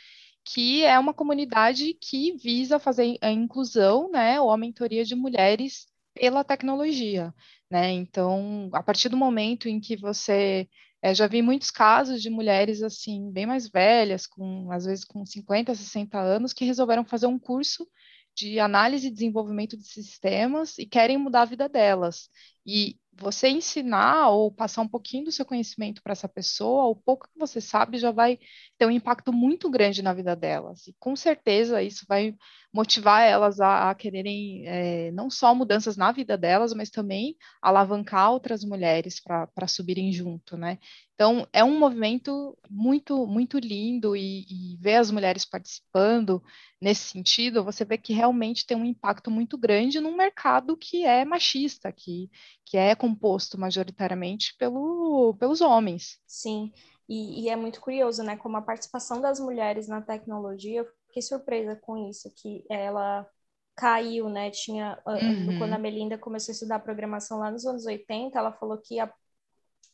[0.46, 5.86] que é uma comunidade que visa fazer a inclusão, né, ou a mentoria de mulheres
[6.14, 7.34] pela tecnologia,
[7.70, 7.90] né?
[7.90, 10.68] Então, a partir do momento em que você
[11.02, 15.26] é, já vi muitos casos de mulheres assim, bem mais velhas, com às vezes com
[15.26, 17.86] 50, 60 anos, que resolveram fazer um curso
[18.34, 22.28] de análise e desenvolvimento de sistemas e querem mudar a vida delas.
[22.64, 27.28] E você ensinar ou passar um pouquinho do seu conhecimento para essa pessoa, o pouco
[27.28, 28.38] que você sabe já vai
[28.78, 30.86] ter um impacto muito grande na vida delas.
[30.86, 32.34] E com certeza isso vai
[32.76, 38.30] motivar elas a, a quererem é, não só mudanças na vida delas, mas também alavancar
[38.30, 40.78] outras mulheres para subirem junto, né?
[41.14, 46.42] Então é um movimento muito muito lindo e, e ver as mulheres participando
[46.78, 51.24] nesse sentido, você vê que realmente tem um impacto muito grande num mercado que é
[51.24, 52.30] machista, que,
[52.62, 56.18] que é composto majoritariamente pelo, pelos homens.
[56.26, 56.70] Sim,
[57.08, 58.36] e, e, é muito curioso, né?
[58.36, 60.84] Como a participação das mulheres na tecnologia,
[61.16, 63.26] fiquei surpresa com isso, que ela
[63.74, 64.50] caiu, né?
[64.50, 65.58] Tinha, uhum.
[65.58, 69.12] quando a Melinda começou a estudar programação lá nos anos 80, ela falou que a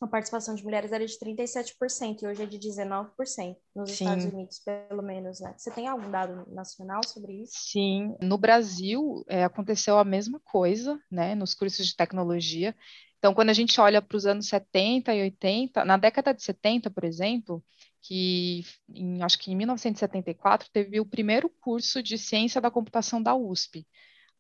[0.00, 4.04] a participação de mulheres era de 37% e hoje é de 19% nos Sim.
[4.04, 5.54] Estados Unidos, pelo menos, né?
[5.56, 7.52] Você tem algum dado nacional sobre isso?
[7.54, 12.74] Sim, no Brasil é, aconteceu a mesma coisa, né, nos cursos de tecnologia.
[13.18, 16.90] Então, quando a gente olha para os anos 70 e 80, na década de 70,
[16.90, 17.62] por exemplo,
[18.02, 23.34] que em, acho que em 1974 teve o primeiro curso de ciência da computação da
[23.34, 23.86] USP,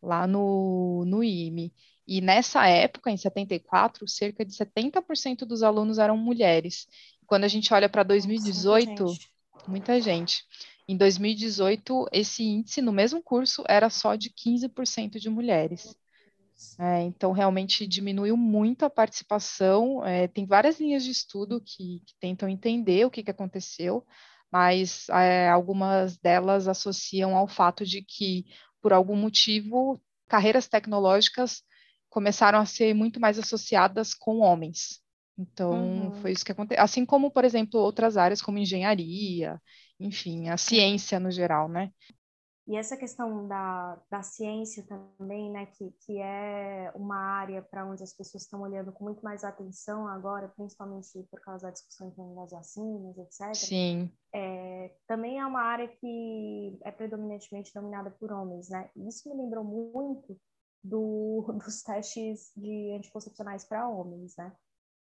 [0.02, 1.72] lá no, no IME.
[2.06, 6.88] E nessa época, em 74, cerca de 70% dos alunos eram mulheres.
[7.26, 9.20] Quando a gente olha para 2018, Nossa,
[9.68, 10.44] muita gente.
[10.88, 15.96] Em 2018, esse índice no mesmo curso era só de 15% de mulheres.
[16.78, 20.04] É, então, realmente diminuiu muito a participação.
[20.04, 24.04] É, tem várias linhas de estudo que, que tentam entender o que, que aconteceu,
[24.50, 28.44] mas é, algumas delas associam ao fato de que,
[28.80, 31.62] por algum motivo, carreiras tecnológicas
[32.08, 35.00] começaram a ser muito mais associadas com homens.
[35.38, 36.14] Então, uhum.
[36.16, 36.82] foi isso que aconteceu.
[36.82, 39.60] Assim como, por exemplo, outras áreas como engenharia,
[39.98, 41.90] enfim, a ciência no geral, né?
[42.66, 48.04] E essa questão da, da ciência também, né, que, que é uma área para onde
[48.04, 52.12] as pessoas estão olhando com muito mais atenção agora, principalmente por causa da discussão em
[52.12, 53.54] torno das vacinas, etc.
[53.54, 54.12] Sim.
[54.32, 58.88] É, também é uma área que é predominantemente dominada por homens, né?
[58.94, 60.38] E isso me lembrou muito
[60.84, 64.52] do, dos testes de anticoncepcionais para homens, né?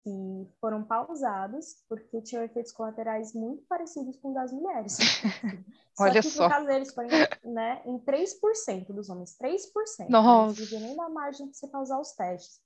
[0.05, 4.99] Que foram pausados porque tinham efeitos colaterais muito parecidos com os das mulheres.
[5.97, 6.45] só Olha que, só.
[6.45, 7.07] no caso deles, foi
[7.43, 10.11] né, em 3% dos homens, 3%.
[10.11, 10.75] Nossa.
[10.75, 12.61] Não nem da margem para você pausar os testes.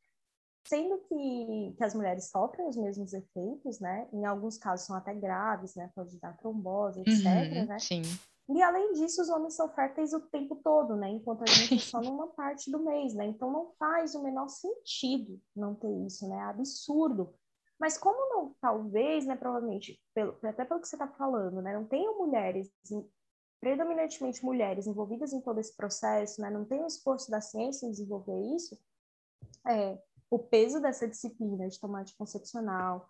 [0.66, 4.06] Sendo que, que as mulheres sofrem os mesmos efeitos, né?
[4.12, 5.90] Em alguns casos são até graves, né?
[5.94, 7.78] Pode dar trombose, etc, uhum, né?
[7.78, 8.02] Sim.
[8.48, 11.10] E além disso, os homens são férteis o tempo todo, né?
[11.10, 13.26] Enquanto a gente é só numa parte do mês, né?
[13.26, 16.36] Então não faz o menor sentido não ter isso, né?
[16.36, 17.34] É absurdo.
[17.78, 21.84] Mas como não, talvez, né, provavelmente, pelo, até pelo que você está falando, né, não
[21.84, 22.68] tenham mulheres,
[23.60, 27.90] predominantemente mulheres envolvidas em todo esse processo, né, não tem o esforço da ciência em
[27.90, 28.76] desenvolver isso,
[29.64, 29.96] é,
[30.28, 33.08] o peso dessa disciplina de tomar anticoncepcional,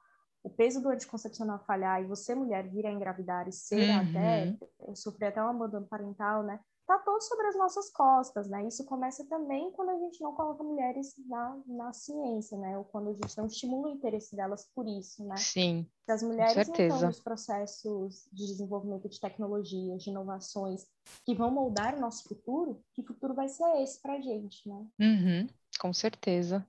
[0.49, 4.01] o peso do anticoncepcional falhar e você, mulher, vir a engravidar e ser uhum.
[4.01, 4.57] até,
[4.95, 6.59] sofrer até um abandono parental, né?
[6.87, 8.67] Tá todo sobre as nossas costas, né?
[8.67, 12.79] Isso começa também quando a gente não coloca mulheres na, na ciência, né?
[12.79, 15.37] Ou quando a gente não estimula o interesse delas por isso, né?
[15.37, 15.87] Sim.
[16.07, 20.87] Se as mulheres não estão nos processos de desenvolvimento de tecnologias, de inovações
[21.27, 24.87] que vão moldar o nosso futuro, que futuro vai ser esse pra gente, né?
[24.99, 25.47] Uhum.
[25.79, 26.67] Com certeza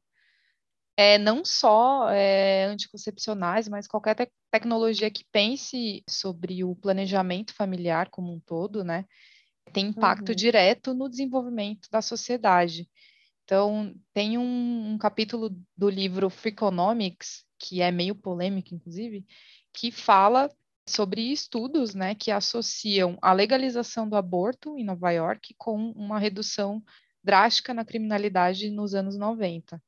[0.99, 8.09] é, não só é, anticoncepcionais, mas qualquer te tecnologia que pense sobre o planejamento familiar
[8.09, 9.05] como um todo, né,
[9.71, 10.35] tem impacto uhum.
[10.35, 12.89] direto no desenvolvimento da sociedade.
[13.45, 19.25] Então, tem um, um capítulo do livro Freakonomics, que é meio polêmico, inclusive,
[19.71, 20.51] que fala
[20.85, 26.83] sobre estudos né, que associam a legalização do aborto em Nova York com uma redução
[27.23, 29.81] drástica na criminalidade nos anos 90.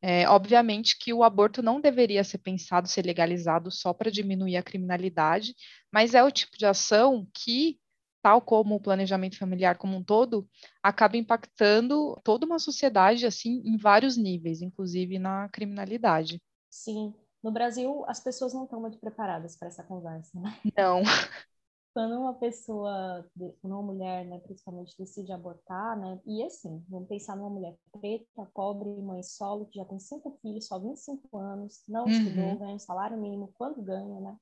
[0.00, 4.62] É, obviamente que o aborto não deveria ser pensado ser legalizado só para diminuir a
[4.62, 5.54] criminalidade,
[5.92, 7.80] mas é o tipo de ação que,
[8.22, 10.48] tal como o planejamento familiar como um todo,
[10.82, 16.40] acaba impactando toda uma sociedade assim em vários níveis, inclusive na criminalidade.
[16.70, 20.56] Sim, no Brasil as pessoas não estão muito preparadas para essa conversa, né?
[20.76, 21.02] Não.
[21.94, 23.28] quando uma pessoa,
[23.62, 28.88] uma mulher, né, principalmente decide abortar, né, e assim, vamos pensar numa mulher preta, pobre,
[29.02, 32.10] mãe solo, que já tem cinco filhos, só 25 anos, não uhum.
[32.10, 34.38] estudou, ganha um salário mínimo, quando ganha, né,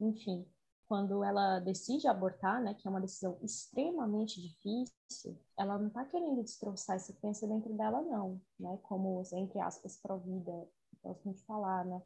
[0.00, 0.46] enfim.
[0.86, 6.42] quando ela decide abortar, né, que é uma decisão extremamente difícil, ela não está querendo
[6.42, 10.66] destroçar essa criança dentro dela, não, né, como, entre aspas, pró-vida,
[11.02, 12.02] gosto de falar, né,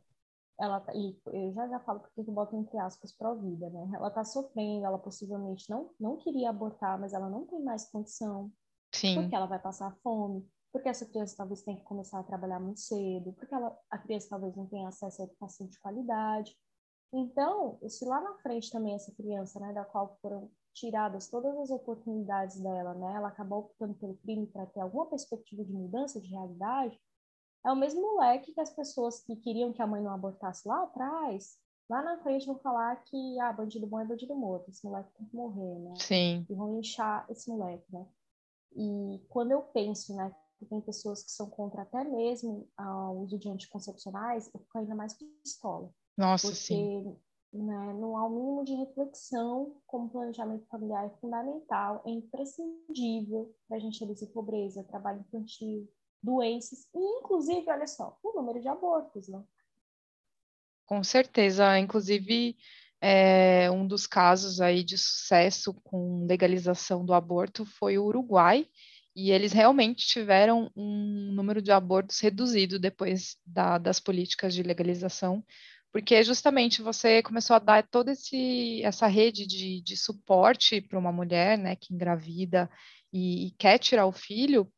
[0.62, 4.08] ela tá, e eu já já falo porque eu boto entre aspas pró-vida, né, ela
[4.08, 8.50] está sofrendo, ela possivelmente não, não queria abortar, mas ela não tem mais condição,
[8.94, 9.14] Sim.
[9.16, 12.80] porque ela vai passar fome, porque essa criança talvez tenha que começar a trabalhar muito
[12.80, 16.56] cedo, porque ela, a criança talvez não tenha acesso à educação de qualidade.
[17.12, 21.70] Então, se lá na frente também essa criança, né, da qual foram tiradas todas as
[21.70, 26.28] oportunidades dela, né, ela acabou optando pelo crime para ter alguma perspectiva de mudança de
[26.28, 26.98] realidade,
[27.64, 30.82] é o mesmo moleque que as pessoas que queriam que a mãe não abortasse lá
[30.82, 31.56] atrás,
[31.88, 35.26] lá na frente vão falar que, ah, bandido bom é bandido morto, esse moleque tem
[35.26, 35.94] que morrer, né?
[35.96, 36.46] Sim.
[36.48, 38.06] E vão inchar esse moleque, né?
[38.74, 43.38] E quando eu penso, né, que tem pessoas que são contra até mesmo o uso
[43.38, 45.90] de anticoncepcionais, eu fico ainda mais pistola.
[46.16, 47.16] Nossa, porque, sim.
[47.52, 53.76] Né, não há o mínimo de reflexão como planejamento familiar é fundamental, é imprescindível para
[53.76, 55.86] a gente reduzir pobreza, trabalho infantil,
[56.22, 59.42] doenças inclusive, olha só, o número de abortos, né?
[60.86, 62.56] Com certeza, inclusive
[63.00, 68.68] é, um dos casos aí de sucesso com legalização do aborto foi o Uruguai,
[69.14, 75.44] e eles realmente tiveram um número de abortos reduzido depois da, das políticas de legalização,
[75.92, 81.12] porque justamente você começou a dar toda esse, essa rede de, de suporte para uma
[81.12, 82.70] mulher né, que engravida
[83.12, 84.72] e, e quer tirar o filho,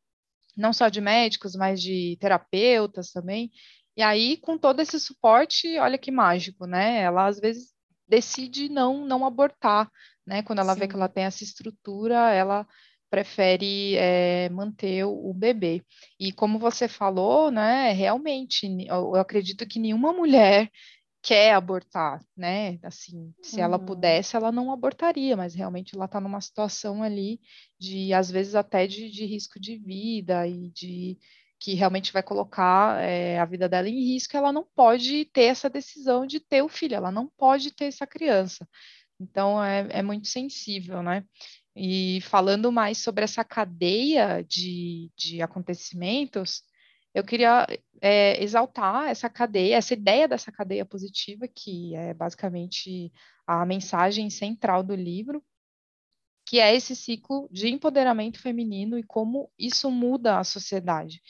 [0.56, 3.50] não só de médicos, mas de terapeutas também.
[3.96, 7.00] E aí, com todo esse suporte, olha que mágico, né?
[7.02, 7.72] Ela às vezes
[8.08, 9.90] decide não não abortar,
[10.26, 10.42] né?
[10.42, 10.80] Quando ela Sim.
[10.80, 12.66] vê que ela tem essa estrutura, ela
[13.10, 15.82] prefere é, manter o bebê.
[16.18, 17.92] E como você falou, né?
[17.92, 20.68] Realmente, eu acredito que nenhuma mulher
[21.24, 22.78] quer abortar, né?
[22.82, 23.62] Assim, se uhum.
[23.62, 27.40] ela pudesse, ela não abortaria, mas realmente ela está numa situação ali
[27.80, 31.18] de, às vezes, até de, de risco de vida e de
[31.58, 35.70] que realmente vai colocar é, a vida dela em risco, ela não pode ter essa
[35.70, 38.68] decisão de ter o filho, ela não pode ter essa criança.
[39.18, 41.24] Então, é, é muito sensível, né?
[41.74, 46.62] E falando mais sobre essa cadeia de, de acontecimentos,
[47.14, 47.66] eu queria
[48.00, 53.12] é, exaltar essa cadeia, essa ideia dessa cadeia positiva, que é basicamente
[53.46, 55.42] a mensagem central do livro,
[56.46, 61.22] que é esse ciclo de empoderamento feminino e como isso muda a sociedade.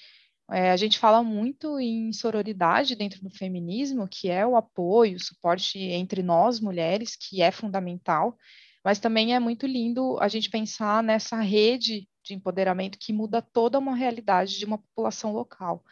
[0.51, 5.20] É, a gente fala muito em sororidade dentro do feminismo, que é o apoio, o
[5.20, 8.37] suporte entre nós mulheres, que é fundamental,
[8.85, 13.79] mas também é muito lindo a gente pensar nessa rede de empoderamento que muda toda
[13.79, 15.85] uma realidade de uma população local.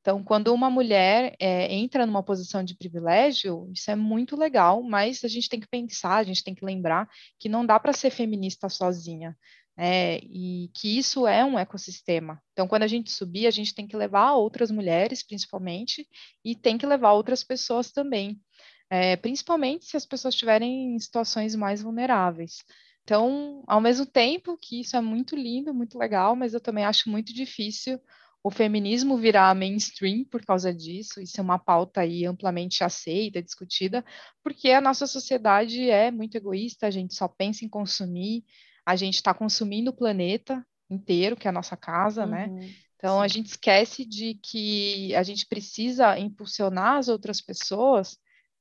[0.00, 5.22] Então, quando uma mulher é, entra numa posição de privilégio, isso é muito legal, mas
[5.24, 7.06] a gente tem que pensar, a gente tem que lembrar
[7.38, 9.36] que não dá para ser feminista sozinha
[9.76, 12.42] é, e que isso é um ecossistema.
[12.52, 16.08] Então, quando a gente subir, a gente tem que levar outras mulheres, principalmente,
[16.42, 18.40] e tem que levar outras pessoas também,
[18.90, 22.58] é, principalmente se as pessoas estiverem em situações mais vulneráveis.
[23.02, 27.10] Então, ao mesmo tempo que isso é muito lindo, muito legal, mas eu também acho
[27.10, 28.00] muito difícil
[28.42, 34.04] o feminismo virar mainstream por causa disso, isso é uma pauta aí amplamente aceita, discutida,
[34.42, 38.44] porque a nossa sociedade é muito egoísta, a gente só pensa em consumir,
[38.84, 42.46] a gente está consumindo o planeta inteiro, que é a nossa casa, né?
[42.46, 42.74] uhum, né?
[42.96, 43.24] Então sim.
[43.24, 48.18] a gente esquece de que a gente precisa impulsionar as outras pessoas.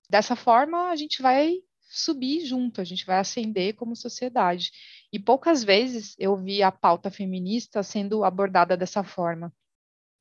[0.09, 1.57] Dessa forma, a gente vai
[1.89, 4.71] subir junto, a gente vai ascender como sociedade.
[5.11, 9.51] E poucas vezes eu vi a pauta feminista sendo abordada dessa forma.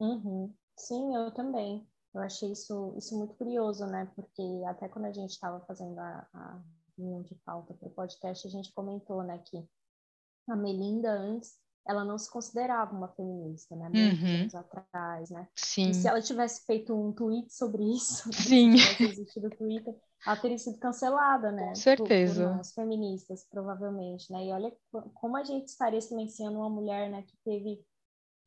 [0.01, 0.53] Uhum.
[0.75, 1.87] Sim, eu também.
[2.14, 4.11] Eu achei isso, isso muito curioso, né?
[4.16, 6.62] Porque até quando a gente estava fazendo a, a
[6.97, 9.69] linha de pauta para o podcast, a gente comentou, né, que
[10.49, 11.59] a Melinda antes,
[11.89, 13.89] ela não se considerava uma feminista, né?
[13.89, 14.41] Muitos uhum.
[14.41, 15.49] anos atrás, né?
[15.57, 15.89] Sim.
[15.89, 18.76] E se ela tivesse feito um tweet sobre isso, Sim.
[18.76, 21.68] se tivesse existido o Twitter, ela teria sido cancelada, né?
[21.68, 22.43] Com certeza.
[22.43, 24.45] Por, por nós, feministas, provavelmente, né?
[24.45, 24.70] E olha
[25.14, 27.80] como a gente estaria silenciando uma mulher, né, que teve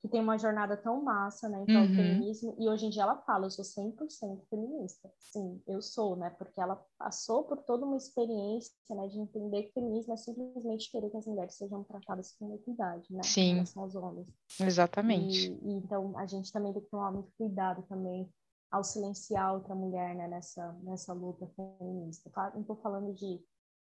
[0.01, 1.91] que tem uma jornada tão massa, né, então uhum.
[1.91, 5.11] o feminismo, e hoje em dia ela fala, eu sou 100% feminista.
[5.19, 9.73] Sim, eu sou, né, porque ela passou por toda uma experiência, né, de entender que
[9.73, 13.41] feminismo é simplesmente querer que as mulheres sejam tratadas com equidade, né, Sim.
[13.41, 14.27] em relação aos homens.
[14.59, 15.51] Exatamente.
[15.51, 18.27] E, e, então a gente também tem que tomar muito cuidado também
[18.71, 22.29] ao silenciar outra mulher, né, nessa, nessa luta feminista.
[22.31, 23.39] Claro, não estou falando de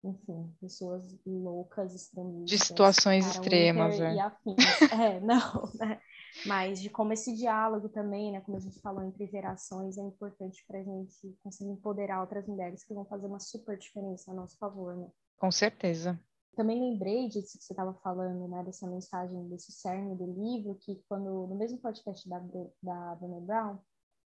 [0.05, 2.49] enfim, pessoas loucas, extremistas.
[2.49, 4.13] De situações extremas, é.
[4.13, 4.81] E afins.
[4.91, 5.99] é, não, né?
[6.45, 10.63] Mas de como esse diálogo também, né, como a gente falou entre gerações, é importante
[10.67, 14.57] para a gente conseguir empoderar outras mulheres que vão fazer uma super diferença a nosso
[14.57, 15.07] favor, né?
[15.37, 16.19] Com certeza.
[16.55, 21.03] Também lembrei disso que você estava falando, né, dessa mensagem, desse cerne do livro, que
[21.07, 22.39] quando, no mesmo podcast da,
[22.81, 23.77] da Brené Brown,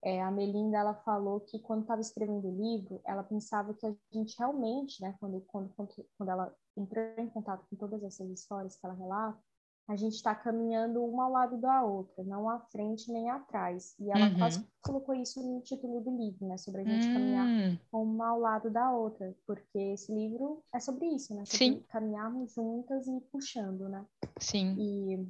[0.02, 3.94] é, a Melinda, ela falou que quando estava escrevendo o livro, ela pensava que a
[4.12, 5.72] gente realmente, né, quando, quando,
[6.16, 9.40] quando ela entrou em contato com todas essas histórias que ela relata,
[9.88, 13.96] a gente está caminhando uma ao lado da outra, não à frente nem atrás.
[13.98, 14.38] E ela uhum.
[14.38, 16.58] quase colocou isso no título do livro, né?
[16.58, 17.14] Sobre a gente uhum.
[17.14, 21.46] caminhar uma ao lado da outra, porque esse livro é sobre isso, né?
[21.46, 21.84] Sobre Sim.
[21.88, 24.04] caminharmos juntas e puxando, né?
[24.38, 24.76] Sim.
[24.78, 25.26] E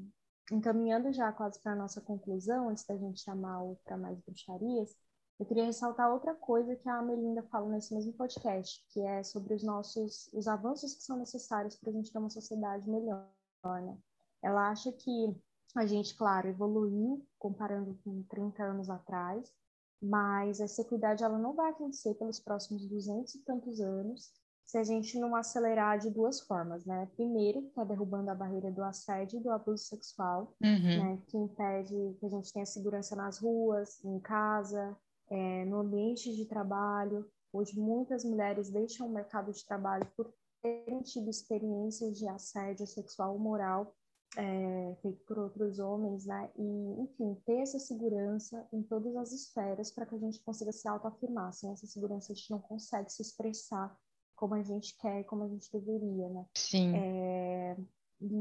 [0.53, 4.93] encaminhando já quase para a nossa conclusão, antes da gente chamar para mais bruxarias,
[5.39, 9.55] eu queria ressaltar outra coisa que a Melinda falou nesse mesmo podcast, que é sobre
[9.55, 13.25] os nossos os avanços que são necessários para a gente ter uma sociedade melhor,
[13.65, 13.97] né?
[14.43, 15.37] Ela acha que
[15.77, 19.53] a gente, claro, evoluiu comparando com 30 anos atrás,
[20.01, 24.33] mas essa equidade ela não vai acontecer pelos próximos 200 e tantos anos
[24.69, 27.09] se a gente não acelerar de duas formas, né?
[27.17, 31.15] Primeiro, que é derrubando a barreira do assédio e do abuso sexual, uhum.
[31.15, 31.23] né?
[31.27, 34.95] Que impede que a gente tenha segurança nas ruas, em casa,
[35.31, 37.27] é, no ambiente de trabalho.
[37.51, 40.31] Hoje, muitas mulheres deixam o mercado de trabalho por
[40.61, 43.95] terem tido experiências de assédio sexual ou moral
[44.37, 46.51] é, feito por outros homens, né?
[46.57, 50.87] E, enfim, ter essa segurança em todas as esferas para que a gente consiga se
[50.89, 51.53] autoafirmar.
[51.53, 53.97] Sem essa segurança, a gente não consegue se expressar
[54.37, 56.47] como a gente quer, como a gente deveria, né?
[56.55, 56.95] Sim.
[56.95, 57.77] É,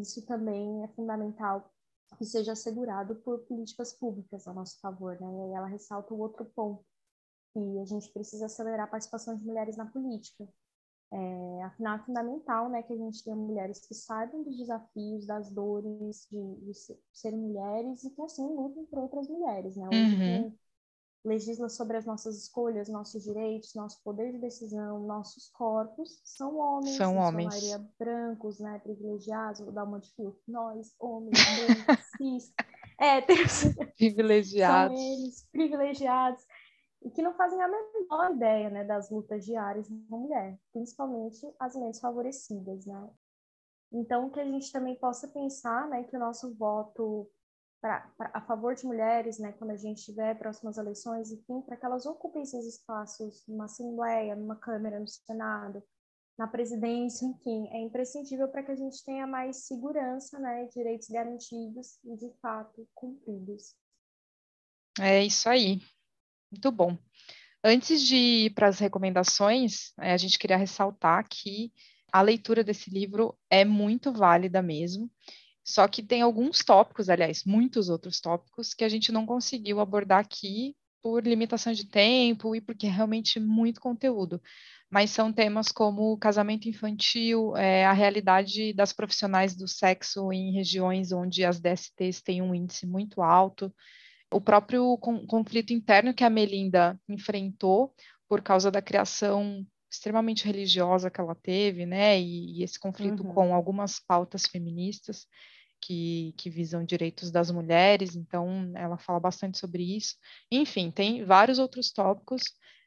[0.02, 1.72] isso também é fundamental
[2.18, 5.28] que seja assegurado por políticas públicas a nosso favor, né?
[5.28, 6.86] E aí ela ressalta o outro ponto,
[7.54, 10.48] que a gente precisa acelerar a participação de mulheres na política.
[11.10, 15.50] É, afinal, é fundamental né, que a gente tenha mulheres que saibam dos desafios, das
[15.50, 16.74] dores de, de
[17.14, 19.88] serem mulheres e que, assim, lutem por outras mulheres, né?
[19.88, 20.54] Hoje, uhum.
[21.24, 26.98] legisla sobre as nossas escolhas, nossos direitos, nosso poder de decisão, nossos corpos, são homens,
[26.98, 27.48] são homens.
[27.48, 31.38] maioria brancos, né, privilegiados, vou dar uma de fio, nós, homens,
[31.86, 32.54] brancos, cis,
[33.00, 33.64] héteros,
[33.98, 35.00] privilegiados.
[35.00, 36.44] são eles, privilegiados,
[37.02, 41.76] e que não fazem a menor ideia né, das lutas diárias da mulher, principalmente as
[41.76, 42.86] menos favorecidas.
[42.86, 43.10] Né?
[43.92, 47.30] Então, que a gente também possa pensar né, que o nosso voto
[47.80, 51.78] pra, pra, a favor de mulheres, né, quando a gente tiver próximas eleições, enfim, para
[51.78, 55.84] que elas ocupem esses espaços numa Assembleia, numa Câmara, no Senado,
[56.38, 61.98] na presidência, enfim, é imprescindível para que a gente tenha mais segurança, né, direitos garantidos
[62.04, 63.76] e de fato cumpridos.
[65.00, 65.80] É isso aí.
[66.52, 66.98] Muito bom.
[67.64, 71.72] Antes de ir para as recomendações, eh, a gente queria ressaltar que
[72.12, 75.12] a leitura desse livro é muito válida mesmo,
[75.64, 80.20] só que tem alguns tópicos, aliás, muitos outros tópicos, que a gente não conseguiu abordar
[80.20, 84.42] aqui por limitação de tempo e porque é realmente muito conteúdo.
[84.90, 91.12] Mas são temas como casamento infantil, é, a realidade das profissionais do sexo em regiões
[91.12, 93.74] onde as DSTs têm um índice muito alto,
[94.32, 94.98] o próprio
[95.28, 97.94] conflito interno que a Melinda enfrentou
[98.28, 103.34] por causa da criação extremamente religiosa que ela teve, né, e, e esse conflito uhum.
[103.34, 105.26] com algumas pautas feministas
[105.82, 110.16] que, que visam direitos das mulheres, então ela fala bastante sobre isso.
[110.52, 112.44] Enfim, tem vários outros tópicos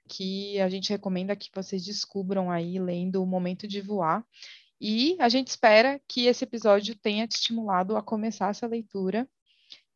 [0.09, 4.25] que a gente recomenda que vocês descubram aí lendo O Momento de Voar.
[4.81, 9.29] E a gente espera que esse episódio tenha te estimulado a começar essa leitura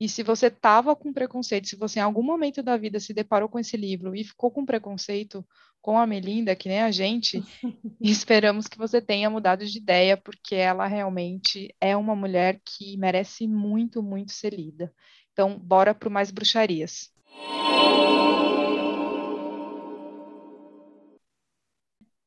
[0.05, 3.49] e se você estava com preconceito, se você em algum momento da vida se deparou
[3.49, 5.43] com esse livro e ficou com preconceito
[5.81, 7.43] com a Melinda, que nem a gente,
[7.99, 13.49] esperamos que você tenha mudado de ideia, porque ela realmente é uma mulher que merece
[13.49, 14.93] muito, muito ser lida.
[15.33, 17.11] Então, bora para mais bruxarias.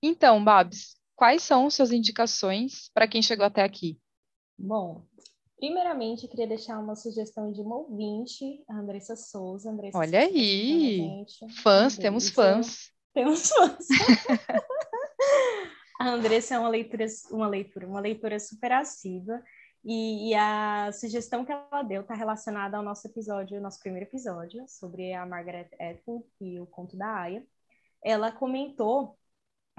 [0.01, 3.99] Então, Babs, quais são suas indicações para quem chegou até aqui?
[4.57, 5.05] Bom,
[5.58, 9.72] Primeiramente, eu queria deixar uma sugestão de uma ouvinte, a Andressa Souza.
[9.72, 11.26] Andressa Olha aí!
[11.64, 12.91] Fãs, temos fãs.
[13.12, 13.88] Temos fãs.
[15.99, 19.41] a Andressa é uma leitura, uma leitura, uma leitura super assídua.
[19.84, 24.64] E, e, a sugestão que ela deu está relacionada ao nosso episódio, nosso primeiro episódio,
[24.68, 27.43] sobre a Margaret Atwood e o conto da Aya.
[28.03, 29.18] Ela comentou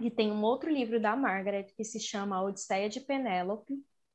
[0.00, 3.74] que tem um outro livro da Margaret que se chama A Odisseia de Penélope,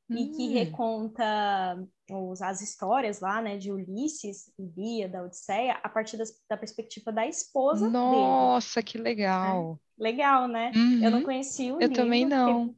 [0.10, 0.54] e que hum.
[0.54, 6.58] reconta os, as histórias lá, né, de Ulisses, Lia, da Odisseia, a partir das, da
[6.58, 8.92] perspectiva da esposa Nossa, dele.
[8.92, 9.80] que legal!
[10.00, 10.72] É, legal, né?
[10.76, 11.04] Uhum.
[11.04, 11.96] Eu não conhecia o Eu livro.
[11.96, 12.76] também não.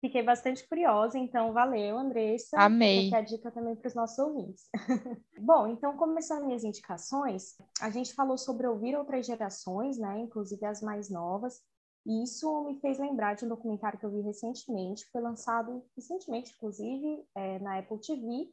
[0.00, 2.56] Fiquei bastante curiosa, então valeu, Andressa.
[2.58, 3.04] Amei.
[3.04, 4.64] Fica a dica também para os nossos ouvintes.
[5.38, 10.80] Bom, então começando minhas indicações, a gente falou sobre ouvir outras gerações, né, inclusive as
[10.80, 11.60] mais novas,
[12.06, 16.52] e isso me fez lembrar de um documentário que eu vi recentemente, foi lançado recentemente,
[16.56, 18.48] inclusive, é, na Apple TV,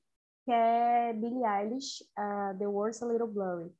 [0.45, 3.71] que é Billie Eilish, uh, The World's a Little Blurry.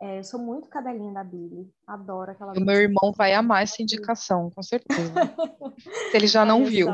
[0.00, 2.52] É, eu sou muito cadelinha da Billie, adoro aquela.
[2.52, 5.12] O meu irmão vai amar essa indicação, com certeza.
[6.10, 6.88] Se ele já não viu.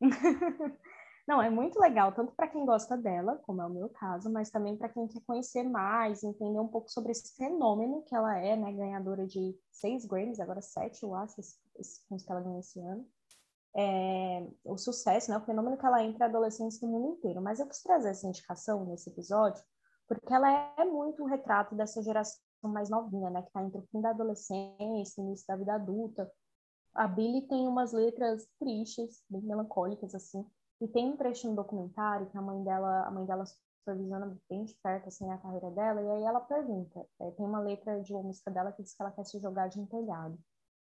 [1.28, 4.50] não, é muito legal, tanto para quem gosta dela, como é o meu caso, mas
[4.50, 8.56] também para quem quer conhecer mais, entender um pouco sobre esse fenômeno que ela é,
[8.56, 8.72] né?
[8.72, 13.06] Ganhadora de seis Grammys, agora sete, eu acho, esse, que ela ganhou esse ano.
[13.76, 15.36] É, o sucesso, né?
[15.36, 17.42] O fenômeno que ela é entre adolescentes do mundo inteiro.
[17.42, 19.62] Mas eu quis trazer essa indicação nesse episódio
[20.08, 23.86] porque ela é muito um retrato dessa geração mais novinha, né, que está entre o
[23.92, 26.32] fim da adolescência e início da vida adulta.
[26.94, 30.44] A Billy tem umas letras tristes, bem melancólicas assim,
[30.80, 34.64] e tem um trecho no documentário que a mãe dela, a mãe dela supervisionando bem
[34.64, 38.12] de perto assim a carreira dela, e aí ela pergunta, é, tem uma letra de
[38.12, 40.38] uma música dela que diz que ela quer se jogar de um telhado.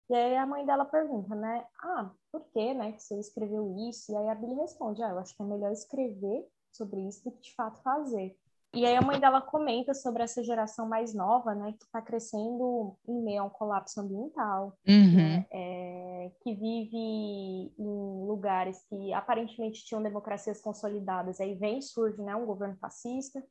[0.10, 4.12] E aí a mãe dela pergunta, né, ah, por que, né, que você escreveu isso?
[4.12, 7.32] E aí a Billy responde, ah, eu acho que é melhor escrever sobre isso do
[7.32, 8.38] que de fato fazer.
[8.74, 12.98] E aí a mãe dela comenta sobre essa geração mais nova, né, que está crescendo
[13.08, 15.16] em meio a um colapso ambiental, uhum.
[15.16, 22.36] né, é, que vive em lugares que aparentemente tinham democracias consolidadas, aí vem surge, né,
[22.36, 23.44] um governo fascista,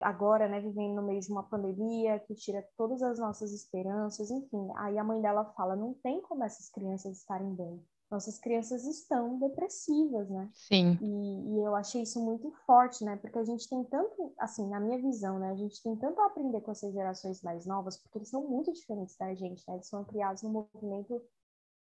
[0.00, 4.68] agora, né, vivendo no meio de uma pandemia que tira todas as nossas esperanças, enfim.
[4.78, 9.38] Aí a mãe dela fala, não tem como essas crianças estarem bem nossas crianças estão
[9.38, 10.48] depressivas, né?
[10.52, 10.98] Sim.
[11.00, 13.16] E, e, eu achei isso muito forte, né?
[13.16, 15.50] Porque a gente tem tanto, assim, na minha visão, né?
[15.50, 18.72] A gente tem tanto a aprender com essas gerações mais novas, porque eles são muito
[18.72, 19.74] diferentes da gente, né?
[19.74, 21.20] Eles são criados num movimento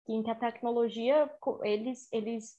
[0.09, 1.31] em que a tecnologia,
[1.63, 2.59] eles, eles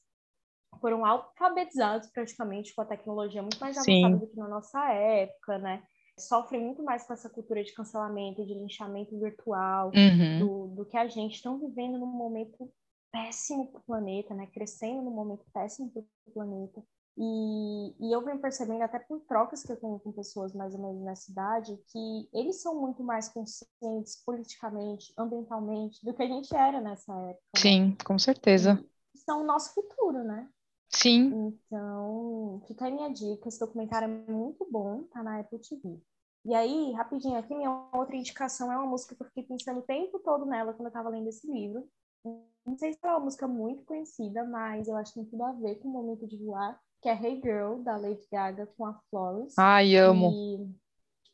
[0.80, 4.18] foram alfabetizados praticamente com a tecnologia muito mais avançada Sim.
[4.18, 5.84] do que na nossa época, né?
[6.18, 10.40] Sofrem muito mais com essa cultura de cancelamento, de linchamento virtual, uhum.
[10.40, 11.36] do, do que a gente.
[11.36, 12.70] Estão vivendo num momento
[13.12, 14.48] péssimo para o planeta, né?
[14.48, 16.84] Crescendo num momento péssimo para o planeta.
[17.22, 20.82] E, e, eu venho percebendo, até por trocas que eu tenho com pessoas mais ou
[20.82, 26.56] menos na cidade, que eles são muito mais conscientes politicamente, ambientalmente, do que a gente
[26.56, 27.44] era nessa época.
[27.56, 27.62] Né?
[27.62, 28.82] Sim, com certeza.
[29.14, 30.48] E são o nosso futuro, né?
[30.88, 31.54] Sim.
[31.68, 33.50] Então, fica a minha dica.
[33.50, 36.00] Esse documentário é muito bom, tá na Apple TV.
[36.46, 39.84] E aí, rapidinho, aqui minha outra indicação é uma música que eu fiquei pensando o
[39.84, 41.86] tempo todo nela quando eu estava lendo esse livro,
[42.24, 45.52] não sei se é uma música muito conhecida, mas eu acho que tem tudo a
[45.54, 48.94] ver com o momento de voar, que é Hey Girl, da Lady Gaga com a
[49.10, 49.56] Florence.
[49.58, 50.32] Ai, amo.
[50.32, 50.90] E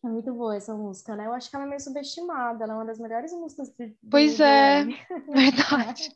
[0.06, 1.26] é muito boa essa música, né?
[1.26, 4.40] Eu acho que ela é meio subestimada, ela é uma das melhores músicas de Pois
[4.40, 4.86] é,
[5.34, 6.12] verdade.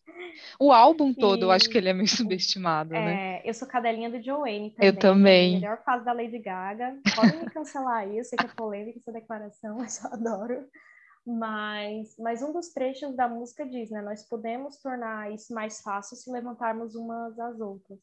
[0.60, 1.44] O álbum todo, e...
[1.44, 3.42] eu acho que ele é meio subestimado, é, né?
[3.44, 4.88] Eu sou cadelinha do Joanne também.
[4.88, 5.54] Eu também.
[5.54, 7.00] É a melhor fase da Lady Gaga.
[7.16, 10.66] Podem me cancelar aí, eu sei que é polêmica essa declaração, mas eu adoro.
[11.30, 14.02] Mas, mas um dos trechos da música diz, né?
[14.02, 18.00] Nós podemos tornar isso mais fácil se levantarmos umas às outras.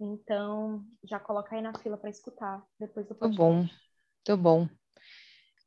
[0.00, 3.38] Então, já coloca aí na fila para escutar depois do podcast.
[3.42, 3.68] Muito bom,
[4.26, 4.68] muito bom.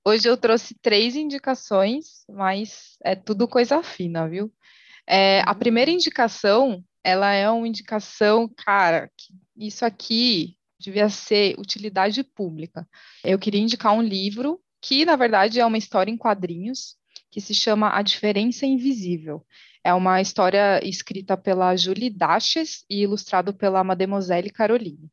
[0.03, 4.51] Hoje eu trouxe três indicações, mas é tudo coisa fina, viu?
[5.05, 5.59] É, a uhum.
[5.59, 9.11] primeira indicação, ela é uma indicação, cara,
[9.55, 12.89] isso aqui devia ser utilidade pública.
[13.23, 16.97] Eu queria indicar um livro que na verdade é uma história em quadrinhos
[17.31, 19.43] que se chama A Diferença Invisível.
[19.81, 25.09] É uma história escrita pela Julie Daches e ilustrado pela Mademoiselle Caroline.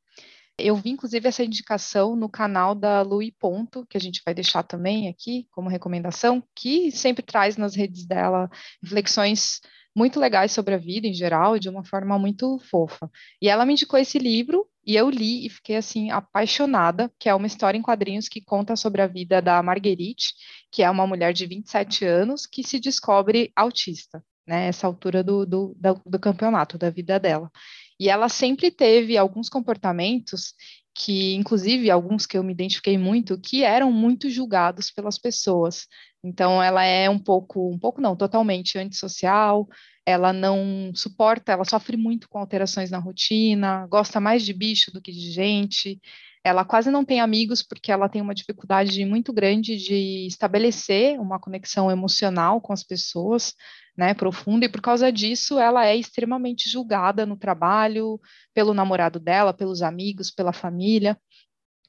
[0.59, 4.62] Eu vi, inclusive, essa indicação no canal da Lui Ponto, que a gente vai deixar
[4.64, 8.51] também aqui como recomendação, que sempre traz nas redes dela
[8.83, 9.61] reflexões
[9.97, 13.11] muito legais sobre a vida em geral de uma forma muito fofa.
[13.41, 17.35] E ela me indicou esse livro e eu li e fiquei assim apaixonada, que é
[17.35, 20.35] uma história em quadrinhos que conta sobre a vida da Marguerite,
[20.70, 24.68] que é uma mulher de 27 anos que se descobre autista, né?
[24.68, 27.51] Essa altura do, do, do, do campeonato, da vida dela.
[27.99, 30.55] E ela sempre teve alguns comportamentos
[30.95, 35.86] que, inclusive, alguns que eu me identifiquei muito, que eram muito julgados pelas pessoas.
[36.22, 39.68] Então, ela é um pouco, um pouco não, totalmente antissocial,
[40.05, 45.01] ela não suporta, ela sofre muito com alterações na rotina, gosta mais de bicho do
[45.01, 46.01] que de gente,
[46.43, 51.38] ela quase não tem amigos porque ela tem uma dificuldade muito grande de estabelecer uma
[51.38, 53.55] conexão emocional com as pessoas,
[53.97, 58.18] né, profunda, e por causa disso ela é extremamente julgada no trabalho,
[58.55, 61.18] pelo namorado dela, pelos amigos, pela família.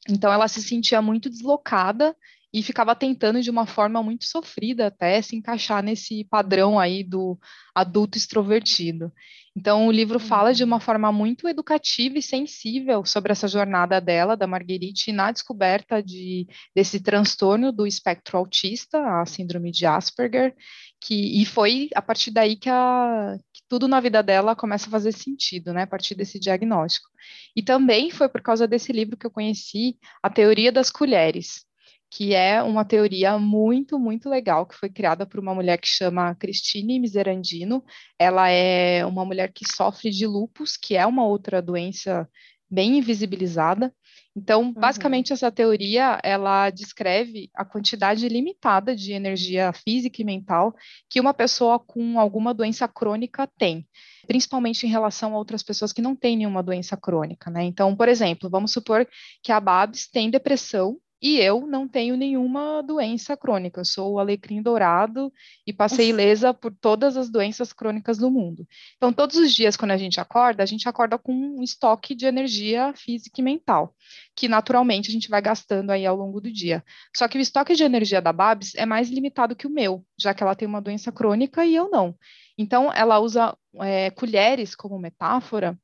[0.10, 2.16] Então ela se sentia muito deslocada
[2.54, 7.40] e ficava tentando de uma forma muito sofrida até se encaixar nesse padrão aí do
[7.74, 9.12] adulto extrovertido.
[9.56, 10.82] Então, o livro fala de uma uhum.
[10.82, 17.02] forma muito educativa e sensível sobre essa jornada dela, da Marguerite, na descoberta de, desse
[17.02, 20.56] transtorno do espectro autista, a síndrome de Asperger,
[21.02, 24.92] que, e foi a partir daí que, a, que tudo na vida dela começa a
[24.92, 27.10] fazer sentido, né, a partir desse diagnóstico.
[27.56, 31.66] E também foi por causa desse livro que eu conheci a teoria das colheres,
[32.12, 36.36] que é uma teoria muito, muito legal, que foi criada por uma mulher que chama
[36.36, 37.82] Christine Miserandino.
[38.20, 42.28] Ela é uma mulher que sofre de lupus, que é uma outra doença
[42.70, 43.94] bem invisibilizada.
[44.36, 44.74] Então, uhum.
[44.74, 50.76] basicamente, essa teoria, ela descreve a quantidade limitada de energia física e mental
[51.10, 53.88] que uma pessoa com alguma doença crônica tem,
[54.28, 57.64] principalmente em relação a outras pessoas que não têm nenhuma doença crônica, né?
[57.64, 59.08] Então, por exemplo, vamos supor
[59.42, 64.20] que a Babs tem depressão e eu não tenho nenhuma doença crônica, eu sou o
[64.20, 65.32] alecrim dourado
[65.68, 68.68] e passei ilesa por todas as doenças crônicas do mundo.
[68.98, 72.26] Então, todos os dias, quando a gente acorda, a gente acorda com um estoque de
[72.26, 73.96] energia física e mental,
[74.36, 76.84] que naturalmente a gente vai gastando aí ao longo do dia.
[77.16, 80.34] Só que o estoque de energia da Babs é mais limitado que o meu, já
[80.34, 82.16] que ela tem uma doença crônica e eu não.
[82.58, 85.78] Então, ela usa é, colheres como metáfora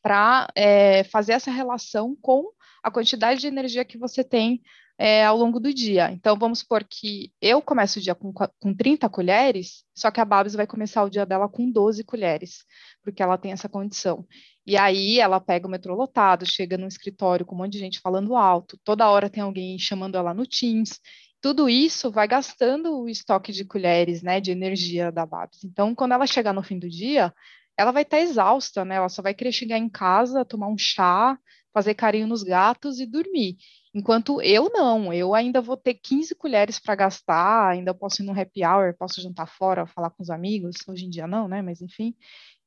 [0.00, 2.44] para é, fazer essa relação com
[2.82, 4.62] a quantidade de energia que você tem
[5.00, 6.12] é, ao longo do dia.
[6.12, 10.24] Então, vamos supor que eu começo o dia com, com 30 colheres, só que a
[10.26, 12.64] Babs vai começar o dia dela com 12 colheres,
[13.02, 14.26] porque ela tem essa condição.
[14.66, 17.98] E aí ela pega o metrô lotado, chega no escritório com um monte de gente
[17.98, 21.00] falando alto, toda hora tem alguém chamando ela no Teams.
[21.40, 25.64] Tudo isso vai gastando o estoque de colheres, né, de energia da Babs.
[25.64, 27.32] Então, quando ela chegar no fim do dia,
[27.74, 28.96] ela vai estar tá exausta, né?
[28.96, 31.38] Ela só vai querer chegar em casa, tomar um chá,
[31.72, 33.56] fazer carinho nos gatos e dormir.
[33.94, 38.38] Enquanto eu não, eu ainda vou ter 15 colheres para gastar, ainda posso ir no
[38.38, 41.62] happy hour, posso jantar fora, falar com os amigos, hoje em dia não, né?
[41.62, 42.14] Mas enfim.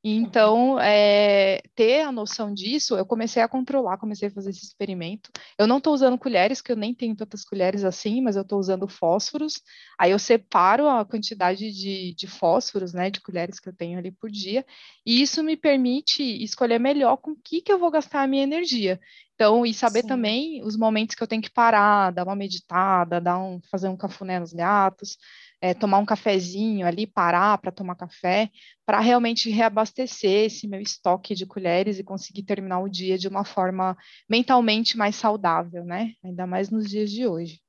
[0.06, 5.32] Então, é, ter a noção disso, eu comecei a controlar, comecei a fazer esse experimento.
[5.58, 8.60] Eu não estou usando colheres, que eu nem tenho tantas colheres assim, mas eu estou
[8.60, 9.62] usando fósforos.
[9.97, 14.12] Aí eu separo a quantidade de, de fósforos, né, de colheres que eu tenho ali
[14.12, 14.66] por dia,
[15.06, 18.43] e isso me permite escolher melhor com o que, que eu vou gastar a minha
[18.43, 18.99] energia.
[19.36, 20.08] Então, e saber Sim.
[20.08, 23.97] também os momentos que eu tenho que parar, dar uma meditada, dar um, fazer um
[23.97, 25.18] cafuné nos gatos,
[25.64, 28.51] é, tomar um cafezinho ali, parar para tomar café,
[28.86, 33.45] para realmente reabastecer esse meu estoque de colheres e conseguir terminar o dia de uma
[33.45, 33.97] forma
[34.30, 36.16] mentalmente mais saudável, né?
[36.22, 37.61] Ainda mais nos dias de hoje.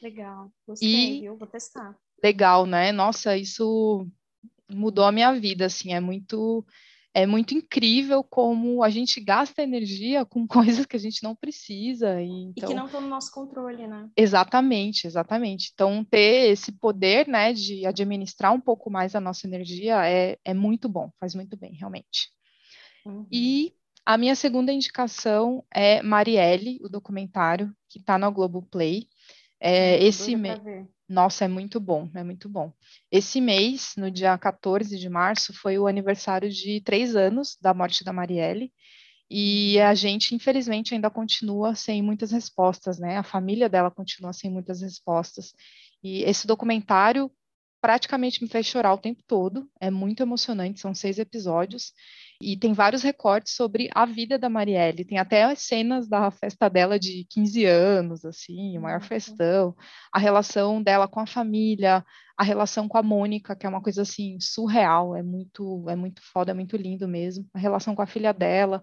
[0.00, 1.36] Legal, gostei, e, viu?
[1.36, 1.94] Vou testar.
[2.24, 2.90] Legal, né?
[2.92, 4.08] Nossa, isso
[4.66, 6.66] mudou a minha vida, assim, é muito
[7.16, 10.46] é muito incrível como a gente gasta energia com
[10.84, 12.20] coisas que a gente não precisa.
[12.20, 12.50] E, então...
[12.50, 14.10] e que então não estão no nosso controle, né?
[14.14, 15.70] Exatamente, exatamente.
[15.72, 20.52] Então, ter esse poder, né, de administrar um pouco mais a nossa energia é, é
[20.52, 22.28] muito bom, faz muito bem, realmente.
[23.06, 23.26] Uhum.
[23.32, 23.72] E
[24.04, 29.08] a minha segunda indicação é Marielle, o documentário que está no Globoplay.
[29.58, 30.60] É, esse mês.
[31.08, 32.72] Nossa, é muito bom, é muito bom.
[33.10, 38.02] Esse mês, no dia 14 de março, foi o aniversário de três anos da morte
[38.02, 38.72] da Marielle,
[39.30, 43.18] e a gente, infelizmente, ainda continua sem muitas respostas, né?
[43.18, 45.52] A família dela continua sem muitas respostas.
[46.02, 47.30] E esse documentário
[47.80, 51.92] praticamente me fez chorar o tempo todo, é muito emocionante, são seis episódios,
[52.40, 55.04] e tem vários recortes sobre a vida da Marielle.
[55.04, 59.74] Tem até as cenas da festa dela de 15 anos, assim, o maior festão,
[60.12, 62.04] a relação dela com a família,
[62.36, 66.20] a relação com a Mônica, que é uma coisa assim surreal, é muito, é muito
[66.22, 67.48] foda, é muito lindo mesmo.
[67.54, 68.82] A relação com a filha dela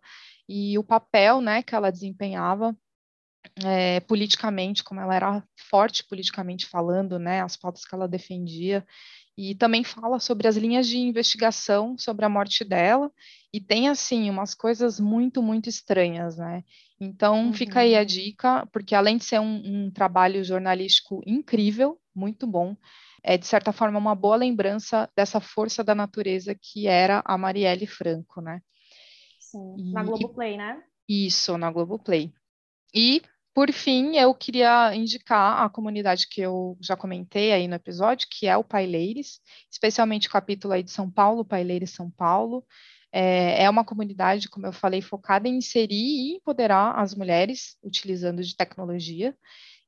[0.50, 2.76] e o papel, né, que ela desempenhava
[3.64, 8.86] é, politicamente, como ela era forte politicamente falando, né, as pautas que ela defendia
[9.38, 13.12] e também fala sobre as linhas de investigação sobre a morte dela,
[13.54, 16.64] e tem, assim, umas coisas muito, muito estranhas, né?
[17.00, 17.54] Então, uhum.
[17.54, 18.06] fica aí a uhum.
[18.06, 22.76] dica, porque além de ser um, um, trabalho jornalístico incrível, muito bom,
[23.24, 27.88] é, de certa forma, uma boa lembrança dessa força da natureza que era a Marielle
[27.88, 28.62] Franco, né?
[29.40, 30.82] Sim, e, na Globoplay, né?
[31.08, 32.34] Isso, na Globoplay.
[32.94, 33.22] E
[33.54, 38.48] por fim, eu queria indicar a comunidade que eu já comentei aí no episódio, que
[38.48, 39.40] é o Paileires,
[39.72, 42.66] especialmente o capítulo aí de São Paulo, Paileires São Paulo.
[43.12, 48.42] É, é uma comunidade, como eu falei, focada em inserir e empoderar as mulheres utilizando
[48.42, 49.38] de tecnologia.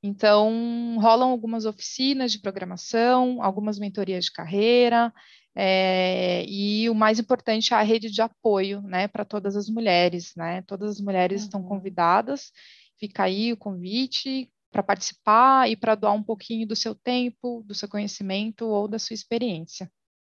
[0.03, 5.11] Então, rolam algumas oficinas de programação, algumas mentorias de carreira,
[5.55, 10.33] é, e o mais importante é a rede de apoio, né, para todas as mulheres,
[10.35, 10.61] né?
[10.63, 11.45] Todas as mulheres uhum.
[11.45, 12.51] estão convidadas
[12.97, 17.73] Fica aí o convite para participar e para doar um pouquinho do seu tempo, do
[17.73, 19.89] seu conhecimento ou da sua experiência.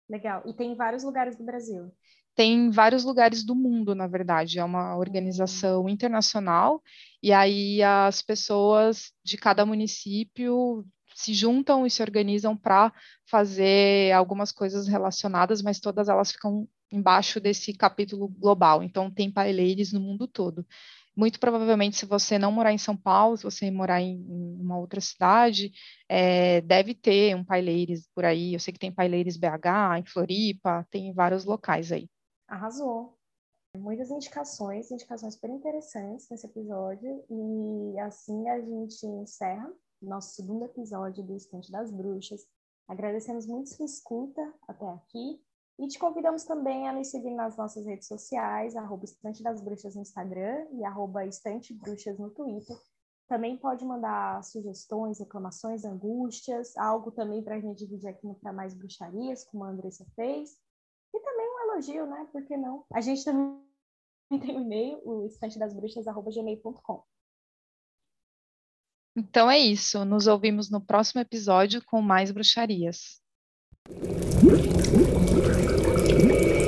[0.09, 0.43] Legal.
[0.45, 1.91] E tem em vários lugares do Brasil?
[2.35, 4.59] Tem em vários lugares do mundo, na verdade.
[4.59, 6.81] É uma organização internacional
[7.21, 10.85] e aí as pessoas de cada município
[11.15, 12.91] se juntam e se organizam para
[13.25, 18.83] fazer algumas coisas relacionadas, mas todas elas ficam embaixo desse capítulo global.
[18.83, 20.65] Então, tem paileiros no mundo todo.
[21.15, 24.79] Muito provavelmente, se você não morar em São Paulo, se você morar em, em uma
[24.79, 25.71] outra cidade,
[26.09, 28.53] é, deve ter um paileiros por aí.
[28.53, 32.09] Eu sei que tem paileiros BH, em Floripa, tem vários locais aí.
[32.47, 33.17] Arrasou.
[33.77, 37.23] Muitas indicações, indicações super interessantes nesse episódio.
[37.29, 42.41] E assim a gente encerra nosso segundo episódio do Estante das Bruxas.
[42.87, 45.39] Agradecemos muito sua escuta até aqui
[45.79, 49.95] e te convidamos também a nos seguir nas nossas redes sociais, arroba Estante das Bruxas
[49.95, 52.77] no Instagram e arroba Estante Bruxas no Twitter.
[53.27, 58.53] Também pode mandar sugestões, reclamações, angústias, algo também para a gente dividir aqui no Para
[58.53, 60.51] Mais Bruxarias, como a Andressa fez.
[61.13, 62.27] E também um elogio, né?
[62.31, 62.85] Por que não?
[62.93, 63.59] A gente também
[64.29, 67.03] tem um e-mail, o estantedasbruxas.gmail.com.
[69.15, 70.03] Então é isso.
[70.05, 73.22] Nos ouvimos no próximo episódio com mais bruxarias.
[73.85, 74.65] Thank
[76.47, 76.62] you.